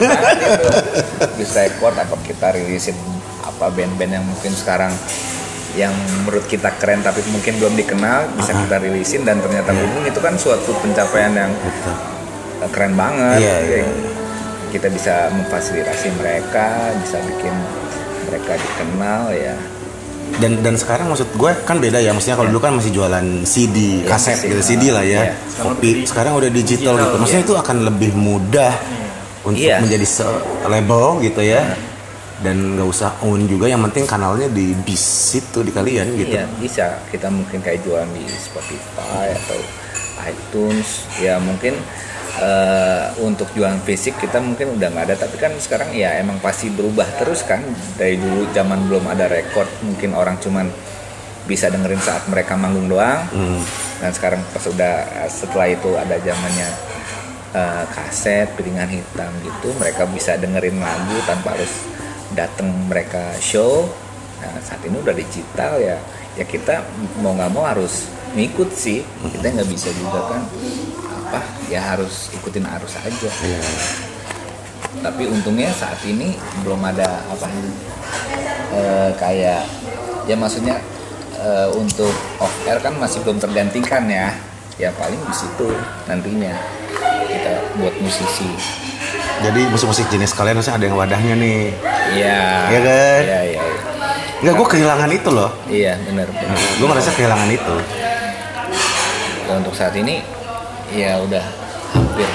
[1.36, 2.96] bis record apa kita rilisin
[3.42, 4.92] apa band-band yang mungkin sekarang
[5.72, 10.18] yang menurut kita keren tapi mungkin belum dikenal bisa kita rilisin dan ternyata booming itu
[10.18, 11.96] kan suatu pencapaian yang Betul.
[12.60, 13.38] eh, keren banget.
[13.38, 13.70] Iya, iya.
[13.78, 13.90] Kayak
[14.70, 16.66] kita bisa memfasilitasi mereka
[17.00, 17.54] bisa bikin
[18.26, 19.56] mereka dikenal ya.
[20.38, 24.06] Dan dan sekarang maksud gue kan beda ya maksudnya kalau dulu kan masih jualan CD
[24.06, 25.26] Iya, kaset gitu CD lah ya.
[25.26, 25.34] Iya.
[25.50, 27.16] Sekarang kopi sekarang udah digital, digital, gitu.
[27.18, 27.50] Maksudnya iya.
[27.50, 28.74] itu akan lebih mudah
[29.42, 29.78] untuk Iya.
[29.82, 31.62] menjadi se- label gitu ya
[32.40, 36.32] dan nggak usah own juga yang penting kanalnya di bis itu di kalian gitu.
[36.40, 37.04] Iya bisa.
[37.12, 39.60] Kita mungkin kayak jualan di Spotify atau
[40.24, 41.04] iTunes.
[41.20, 41.76] Ya mungkin
[42.40, 45.16] eh, untuk jualan fisik kita mungkin udah nggak ada.
[45.20, 47.60] Tapi kan sekarang ya emang pasti berubah terus kan.
[48.00, 50.72] Dari dulu zaman belum ada record mungkin orang cuman
[51.44, 53.26] bisa dengerin saat mereka manggung doang.
[53.36, 53.64] Hmm.
[54.00, 56.70] dan sekarang pas udah setelah itu ada zamannya
[57.52, 61.84] eh, kaset piringan hitam gitu mereka bisa dengerin lagu tanpa harus
[62.34, 63.88] datang mereka show.
[64.42, 65.98] Nah saat ini udah digital ya.
[66.38, 66.86] Ya kita
[67.20, 68.08] mau nggak mau harus
[68.38, 69.02] ngikut sih.
[69.06, 70.42] Kita nggak bisa juga kan
[71.30, 73.30] apa ya harus ikutin arus aja.
[73.46, 73.62] Iya.
[75.00, 76.34] tapi untungnya saat ini
[76.66, 77.46] belum ada apa
[78.74, 79.62] eh, kayak
[80.26, 80.82] ya maksudnya
[81.38, 82.10] eh, untuk
[82.42, 84.34] off air kan masih belum tergantikan ya.
[84.80, 85.70] Ya paling di situ
[86.08, 86.56] nantinya
[87.30, 88.50] kita buat musisi
[89.40, 91.62] jadi musik-musik jenis kalian harusnya ada yang wadahnya nih.
[92.16, 92.42] Iya.
[92.70, 93.22] Iya kan?
[93.24, 93.64] iya iya iya.
[94.40, 95.52] nggak gue kehilangan itu loh.
[95.68, 96.28] Iya benar
[96.80, 97.76] gue merasa kehilangan itu.
[99.50, 100.22] Ya, untuk saat ini
[100.94, 101.46] ya udah
[101.94, 102.30] hampir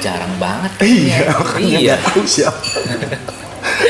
[0.00, 1.18] jarang banget iya
[1.60, 1.78] iya.
[1.80, 2.58] iya tahu siapa.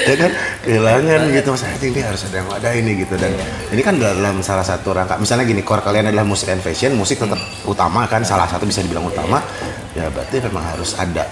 [0.00, 0.32] Ya kan?
[0.66, 1.48] Kehilangan gitu.
[1.54, 3.14] Mas ini harus ada yang wadah ini gitu.
[3.14, 3.30] Dan
[3.70, 5.14] ini kan dalam salah satu rangka.
[5.22, 6.98] Misalnya gini core kalian adalah musik and fashion.
[6.98, 9.38] Musik tetap utama kan salah satu bisa dibilang utama.
[9.94, 11.22] Ya berarti memang harus ada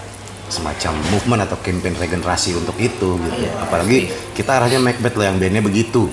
[0.49, 5.61] semacam movement atau campaign regenerasi untuk itu gitu apalagi kita arahnya Macbeth loh yang bandnya
[5.61, 6.09] begitu.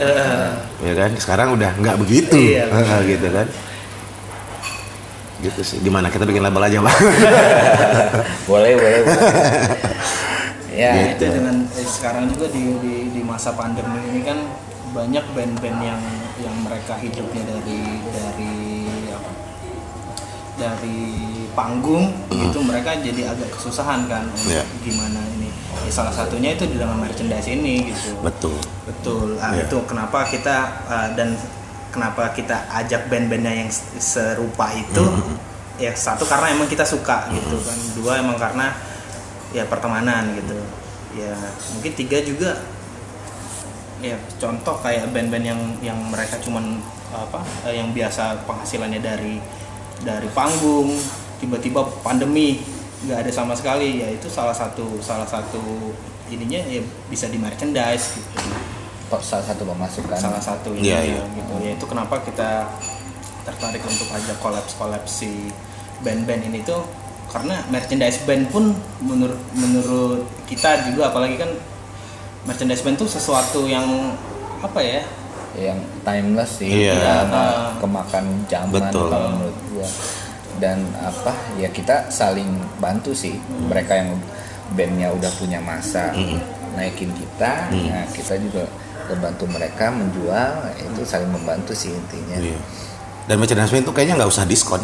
[0.84, 1.12] Ya kan?
[1.16, 2.36] Sekarang udah nggak begitu.
[2.36, 2.68] Iya.
[3.08, 3.48] Gitu kan?
[5.40, 5.78] Gitu sih.
[5.80, 7.00] Di mana kita bikin label aja bang
[8.50, 9.16] boleh boleh, boleh.
[10.76, 11.24] ya Gitu.
[11.24, 14.36] itu dengan eh, sekarang juga di, di di masa pandemi ini kan
[14.92, 16.02] banyak band-band yang
[16.40, 17.80] yang mereka hidupnya dari
[18.12, 18.45] dari
[20.56, 21.12] dari
[21.52, 24.64] panggung itu mereka jadi agak kesusahan kan untuk Iya.
[24.82, 25.48] gimana ini.
[25.86, 28.16] Ya, salah satunya itu di dalam merchandise ini gitu.
[28.20, 28.56] Betul.
[28.84, 29.36] Betul.
[29.38, 29.68] Ah, Iya.
[29.68, 31.36] itu kenapa kita ah, dan
[31.92, 35.38] kenapa kita ajak band-bandnya yang serupa itu Mm-hmm.
[35.76, 37.78] ya satu karena emang kita suka gitu kan.
[37.96, 38.72] Dua emang karena
[39.52, 40.56] ya pertemanan gitu.
[41.16, 41.36] Ya
[41.72, 42.52] mungkin tiga juga.
[44.04, 46.80] Ya contoh kayak band-band yang yang mereka cuman
[47.12, 49.40] apa eh, yang biasa penghasilannya dari
[50.02, 50.92] dari panggung
[51.38, 52.60] tiba-tiba pandemi
[53.06, 55.94] nggak ada sama sekali ya itu salah satu salah satu
[56.26, 58.40] ininya ya bisa di merchandise gitu
[59.16, 61.38] salah satu pemasukan salah satu Iya, ininya iya.
[61.38, 62.66] gitu ya itu kenapa kita
[63.46, 65.54] tertarik untuk ajak kolaps kolaps si
[66.02, 66.82] band-band ini tuh
[67.30, 71.52] karena merchandise band pun menurut menurut kita juga apalagi kan
[72.44, 73.86] merchandise band tuh sesuatu yang
[74.60, 75.02] apa ya
[75.56, 76.94] yang timeless sih Iya.
[76.98, 77.72] nggak nggak Ah.
[77.80, 79.08] kemakan zaman Betul.
[79.08, 80.24] kalau menurut gua
[80.56, 82.48] dan apa ya kita saling
[82.80, 83.36] bantu sih
[83.68, 84.16] mereka yang
[84.72, 86.16] bandnya udah punya masa
[86.74, 88.64] naikin kita nah kita juga
[89.06, 92.60] membantu mereka menjual itu saling membantu sih intinya Iya.
[93.26, 94.82] Dan merchandise itu kayaknya nggak usah diskon.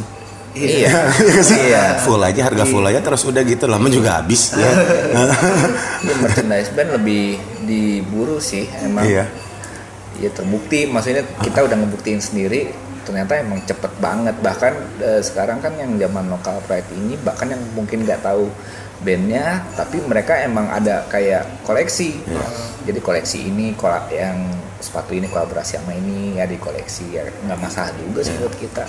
[0.58, 0.90] Iya.
[1.22, 1.54] Iya?
[1.62, 1.84] Iya.
[2.04, 4.72] Full aja harga full aja terus udah gitu lama juga habis ya.
[6.26, 9.06] Merchandise band lebih diburu sih emang.
[9.06, 9.30] Iya.
[10.20, 12.74] Ya terbukti, maksudnya kita udah ngebuktiin sendiri
[13.04, 14.36] ternyata emang cepet banget.
[14.40, 18.50] Bahkan eh, sekarang kan yang zaman lokal pride ini bahkan yang mungkin nggak tahu
[19.02, 22.22] bandnya tapi mereka emang ada kayak koleksi.
[22.86, 24.38] Jadi koleksi ini kola- yang
[24.82, 28.86] sepatu ini kolaborasi sama ini ya di koleksi ya nggak masalah juga sih buat kita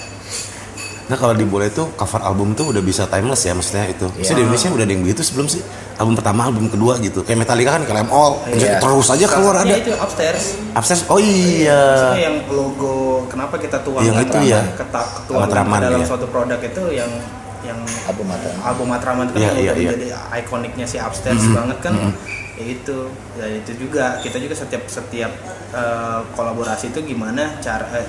[1.02, 4.06] Nah kalau di bola itu cover album tuh udah bisa timeless ya maksudnya itu.
[4.06, 5.62] Maksudnya di Indonesia udah ada yang begitu sebelum sih.
[5.98, 7.20] Album pertama, album kedua gitu.
[7.22, 8.32] Kayak Metallica kan Claim All.
[8.48, 8.78] Iya.
[8.78, 9.74] Terus aja keluar Salah ada.
[9.76, 11.02] itu upstairs Upstairs.
[11.10, 11.82] Oh iya.
[11.82, 12.96] Maksudnya yang logo
[13.26, 14.60] kenapa kita tuangkan Yang itu ya.
[14.74, 16.06] ketak ketuang Matraman, ke dalam ya.
[16.06, 17.10] suatu produk itu yang
[17.62, 17.78] yang
[18.10, 19.90] album atau album Matraman itu kan Iya, yang iya, udah iya.
[19.94, 20.06] jadi
[20.42, 21.94] ikoniknya si upstairs banget kan
[22.52, 22.96] ya itu
[23.38, 25.30] ya itu juga kita juga setiap setiap
[25.70, 28.06] eh, kolaborasi itu gimana cara eh,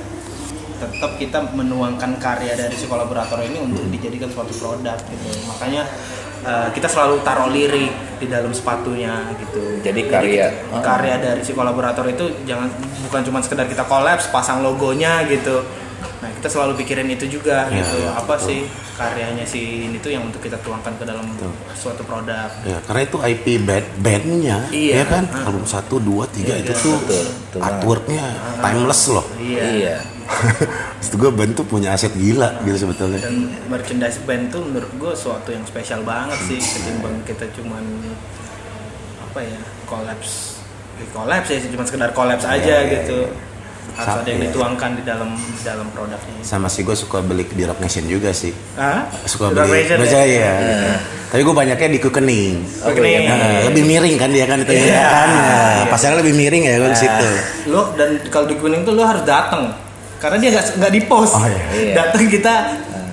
[0.75, 5.83] tetap kita menuangkan karya dari si kolaborator ini untuk dijadikan suatu produk gitu makanya
[6.41, 10.47] eh, kita selalu taruh lirik di dalam sepatunya gitu Jadi karya.
[10.51, 12.67] kita- karya dari si kolaborator itu jangan
[13.01, 15.63] bukan cuma sekedar kita kolaps pasang logonya gitu
[16.19, 18.47] nah kita selalu pikirin itu juga Iya, gitu iya, apa betul.
[18.47, 18.59] sih
[18.93, 21.27] karyanya si ini tuh yang untuk kita tuangkan ke dalam
[21.73, 24.93] suatu produk Ya, karena itu IP band bandnya, Iya.
[24.93, 25.23] ya kan?
[25.27, 25.47] Ah.
[25.49, 26.79] Album 1, 2, 3 Iya, itu iya.
[26.81, 28.23] tuh Betul, betul artworknya
[28.57, 29.25] timeless loh.
[29.37, 29.95] iya iya
[30.99, 33.19] Itu gue band tuh punya aset gila gitu sebetulnya.
[33.19, 33.35] dan
[33.67, 37.83] merchandise band tuh menurut gue suatu yang spesial banget sih ketimbang kita cuman
[39.21, 40.57] apa ya kolaps
[40.95, 43.29] ya, kolaps ya cuma sekedar kolaps aja gitu
[43.93, 44.47] harus Sa- ada yang iya.
[44.49, 48.33] dituangkan di dalam di dalam produknya Sama sih gue suka beli di Rock Nation juga
[48.33, 48.49] sih.
[48.73, 49.05] Hah?
[49.23, 49.85] Suka Rock beli.
[49.85, 50.53] Nation Baca ya?
[50.55, 50.97] ya.
[51.29, 52.55] Tapi gue banyaknya di Kukening.
[52.81, 53.27] Oke nih.
[53.27, 55.03] Nah, lebih miring kan dia kan itu ya Iya.
[55.03, 55.27] kan.
[55.29, 55.45] Nah,
[55.77, 55.83] Iya.
[55.91, 57.27] pasarnya lebih miring ya gue di situ.
[57.69, 59.69] lo dan kalau di kuning tuh lo harus datang
[60.23, 61.59] karena dia nggak nggak di post Oh, iya.
[61.69, 61.93] Iya.
[61.93, 62.53] datang kita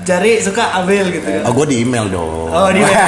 [0.01, 2.49] cari suka ambil gitu kan Oh gue di email dong.
[2.49, 2.81] Oh di.
[2.81, 3.05] Dia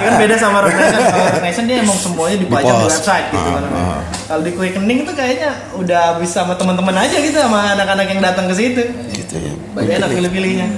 [0.06, 0.76] kan beda sama Nation.
[1.02, 2.94] Kalau Rock Nation dia emang semuanya dipajang di, Di-post.
[2.94, 3.64] website gitu kan.
[3.66, 3.98] Ah, ah.
[4.26, 8.46] Kalau di Quickening tuh kayaknya udah bisa sama teman-teman aja gitu sama anak-anak yang datang
[8.46, 8.82] ke situ.
[9.10, 9.52] Gitu ya.
[9.74, 10.68] Lebih enak pilih-pilihnya.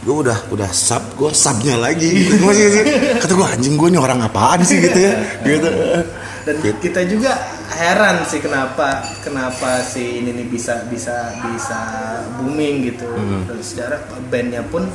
[0.00, 2.84] gue udah udah sub gue subnya lagi gitu masih sih
[3.16, 5.68] kata gue anjing gue nih orang apaan sih gitu ya gitu
[6.44, 7.32] Dan kita juga
[7.74, 11.78] heran sih kenapa kenapa si ini nih bisa bisa bisa
[12.38, 13.06] booming gitu.
[13.10, 13.44] Hmm.
[13.50, 14.00] Dan sejarah
[14.30, 14.86] bandnya pun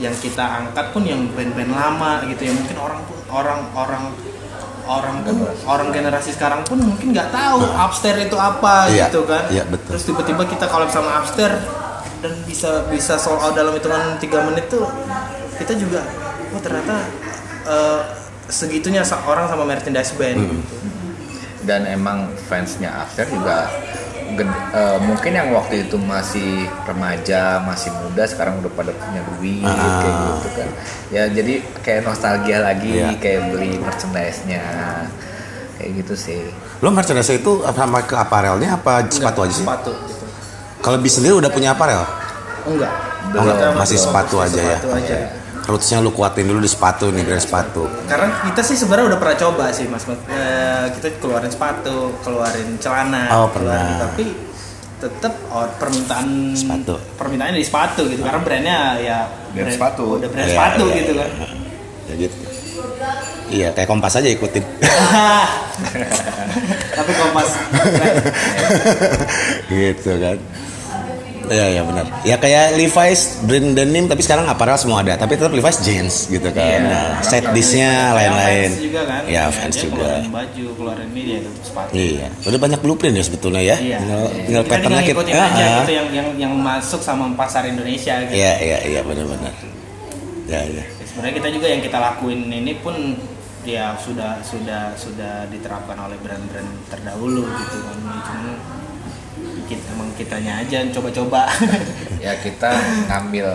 [0.00, 4.04] yang kita angkat pun yang band-band lama gitu ya mungkin orang pun orang orang
[4.88, 5.36] orang pun
[5.68, 9.92] orang generasi sekarang pun mungkin nggak tahu upstairs itu apa Iya, gitu kan iya, betul.
[9.92, 11.60] terus tiba-tiba kita collab sama upstairs
[12.24, 14.88] dan bisa bisa sold out dalam hitungan tiga menit tuh
[15.60, 16.00] kita juga
[16.56, 16.96] oh ternyata
[17.68, 18.00] eh,
[18.48, 20.48] segitunya orang sama merchandise band Hmm.
[20.58, 20.74] gitu.
[21.70, 23.70] Dan emang fansnya After juga
[24.32, 29.62] ged- eh, mungkin yang waktu itu masih remaja masih muda sekarang udah pada punya duit
[29.62, 30.02] Ah.
[30.02, 30.68] kayak gitu kan
[31.08, 33.14] ya jadi kayak nostalgia lagi Iya.
[33.16, 34.62] kayak beli merchandise-nya
[35.76, 36.42] kayak gitu sih
[36.78, 40.24] lo merchandise itu sama ke aparelnya apa sepatu aja sih sepatu gitu.
[40.80, 42.02] kalau bis sendiri udah punya aparel
[42.66, 42.90] enggak
[43.20, 44.74] Oh, enggak, Kita masih sepatu aja ya.
[44.74, 45.16] sepatu aja.
[45.70, 49.36] Rootsnya lu kuatin dulu di sepatu nih brand sepatu karena kita sih sebenarnya udah pernah
[49.38, 53.98] coba sih mas Eh, kita keluarin sepatu keluarin celana Oh, keluarin- pernah.
[54.04, 54.24] tapi
[54.98, 56.98] tetap oh, permintaan Sepatu.
[57.14, 59.18] permintaannya di sepatu gitu karena brandnya ya
[59.50, 60.02] Brand sepatu.
[60.18, 61.22] udah brand Iya, sepatu iya, gitu iya.
[61.22, 61.30] kan
[62.04, 62.34] ya gitu
[63.50, 64.60] iya kayak kompas aja ikutin
[66.92, 67.48] tapi kompas
[69.70, 70.36] gitu kan
[71.50, 72.06] Iya iya benar.
[72.22, 76.46] Ya kayak Levi's brand denim tapi sekarang aparel semua ada, tapi tetap Levi's jeans gitu
[76.48, 76.62] kan.
[76.62, 76.78] Iya.
[76.86, 78.70] Nah, set dishnya Kayak lain-lain.
[78.70, 79.98] fans juga kan Ya fans juga.
[79.98, 83.76] keluarin baju keluarin ini dia tetap sepatu Iya, udah banyak blueprint ya sebetulnya ya.
[83.76, 83.98] Iya.
[83.98, 85.42] Tinggal, tinggal kita patternnya tinggal kita.
[85.42, 85.78] aja Ah, ah.
[85.82, 88.32] gitu yang yang yang masuk sama pasar Indonesia gitu.
[88.32, 89.52] Iya iya iya benar-benar.
[90.46, 90.82] Ya ya.
[90.86, 92.94] Ya, sebenarnya kita juga yang kita lakuin ini pun
[93.60, 98.56] ya sudah sudah sudah diterapkan oleh brand-brand terdahulu gitu kan cuman
[99.70, 101.46] kita emang kitanya aja coba-coba
[102.24, 102.74] ya kita
[103.06, 103.46] ngambil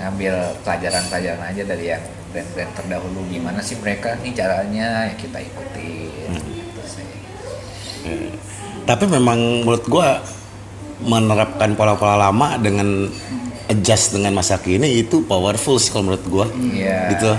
[0.00, 0.34] ngambil
[0.64, 6.82] pelajaran-pelajaran aja dari yang brand-brand terdahulu gimana sih mereka nih caranya ya kita ikutin gitu
[6.84, 7.06] sih.
[8.86, 10.20] Tapi memang menurut gua
[11.00, 13.08] menerapkan pola-pola lama dengan
[13.68, 16.46] adjust dengan masa kini itu powerful sih kalau menurut gua.
[16.48, 17.12] Iya.
[17.12, 17.32] Gitu.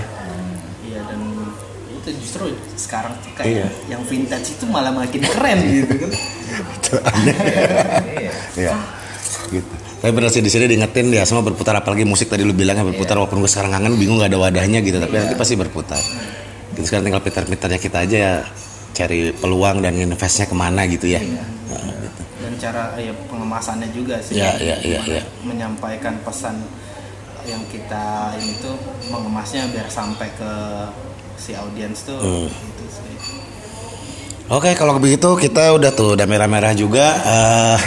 [0.86, 1.18] iya dan
[1.94, 3.66] itu justru sekarang tuh Iya.
[3.66, 6.10] kayak yang vintage itu malah makin keren gitu kan
[6.88, 8.32] Iya.
[8.56, 8.72] Iya.
[9.48, 9.72] Gitu.
[9.98, 12.86] Tapi benar sih di sini diingetin ya semua berputar apalagi musik tadi lu bilang ya
[12.86, 15.98] berputar walaupun gue sekarang kangen bingung gak ada wadahnya gitu tapi nanti pasti berputar.
[16.74, 18.34] Gitu sekarang tinggal pintar-pintarnya kita aja ya
[18.94, 21.18] cari peluang dan investnya ke mana gitu ya.
[21.18, 22.22] Nah, gitu.
[22.38, 25.22] dan cara ya pengemasannya juga sih Iya, iya, iya, Gimana iya.
[25.42, 26.62] menyampaikan pesan
[27.46, 28.76] yang kita ini tuh
[29.10, 30.52] mengemasnya biar sampai ke
[31.38, 32.48] si audiens tuh Hmm.
[34.48, 37.04] Oke, kalau begitu kita udah tuh udah merah-merah juga.
[37.20, 37.78] Eh,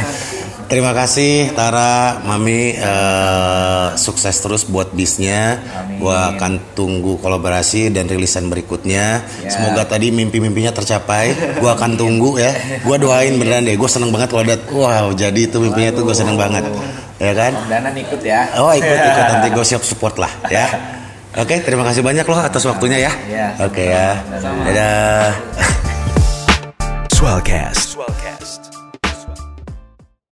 [0.70, 5.57] terima kasih Tara, Mami, eh, sukses terus buat bisnya.
[5.57, 5.97] Amin.
[5.97, 9.26] Gua akan tunggu kolaborasi dan rilisan berikutnya.
[9.41, 9.49] Ya.
[9.49, 11.57] Semoga tadi mimpi-mimpinya tercapai.
[11.57, 12.53] Gua akan tunggu ya.
[12.86, 13.74] Gua doain beneran deh.
[13.74, 16.62] Gue seneng banget kalau ada wow jadi itu mimpinya tuh gue seneng banget.
[17.18, 17.57] Ya kan?
[17.57, 20.70] Om Danan ikut ya Oh ikut ikut nanti gue siap support lah ya.
[21.41, 23.12] Oke terima kasih banyak loh atas waktunya ya.
[23.26, 24.22] Iya, Oke ya.
[24.30, 25.80] sama-sama.
[27.22, 27.69] Dadah.
[27.78, 28.20] Swellcast.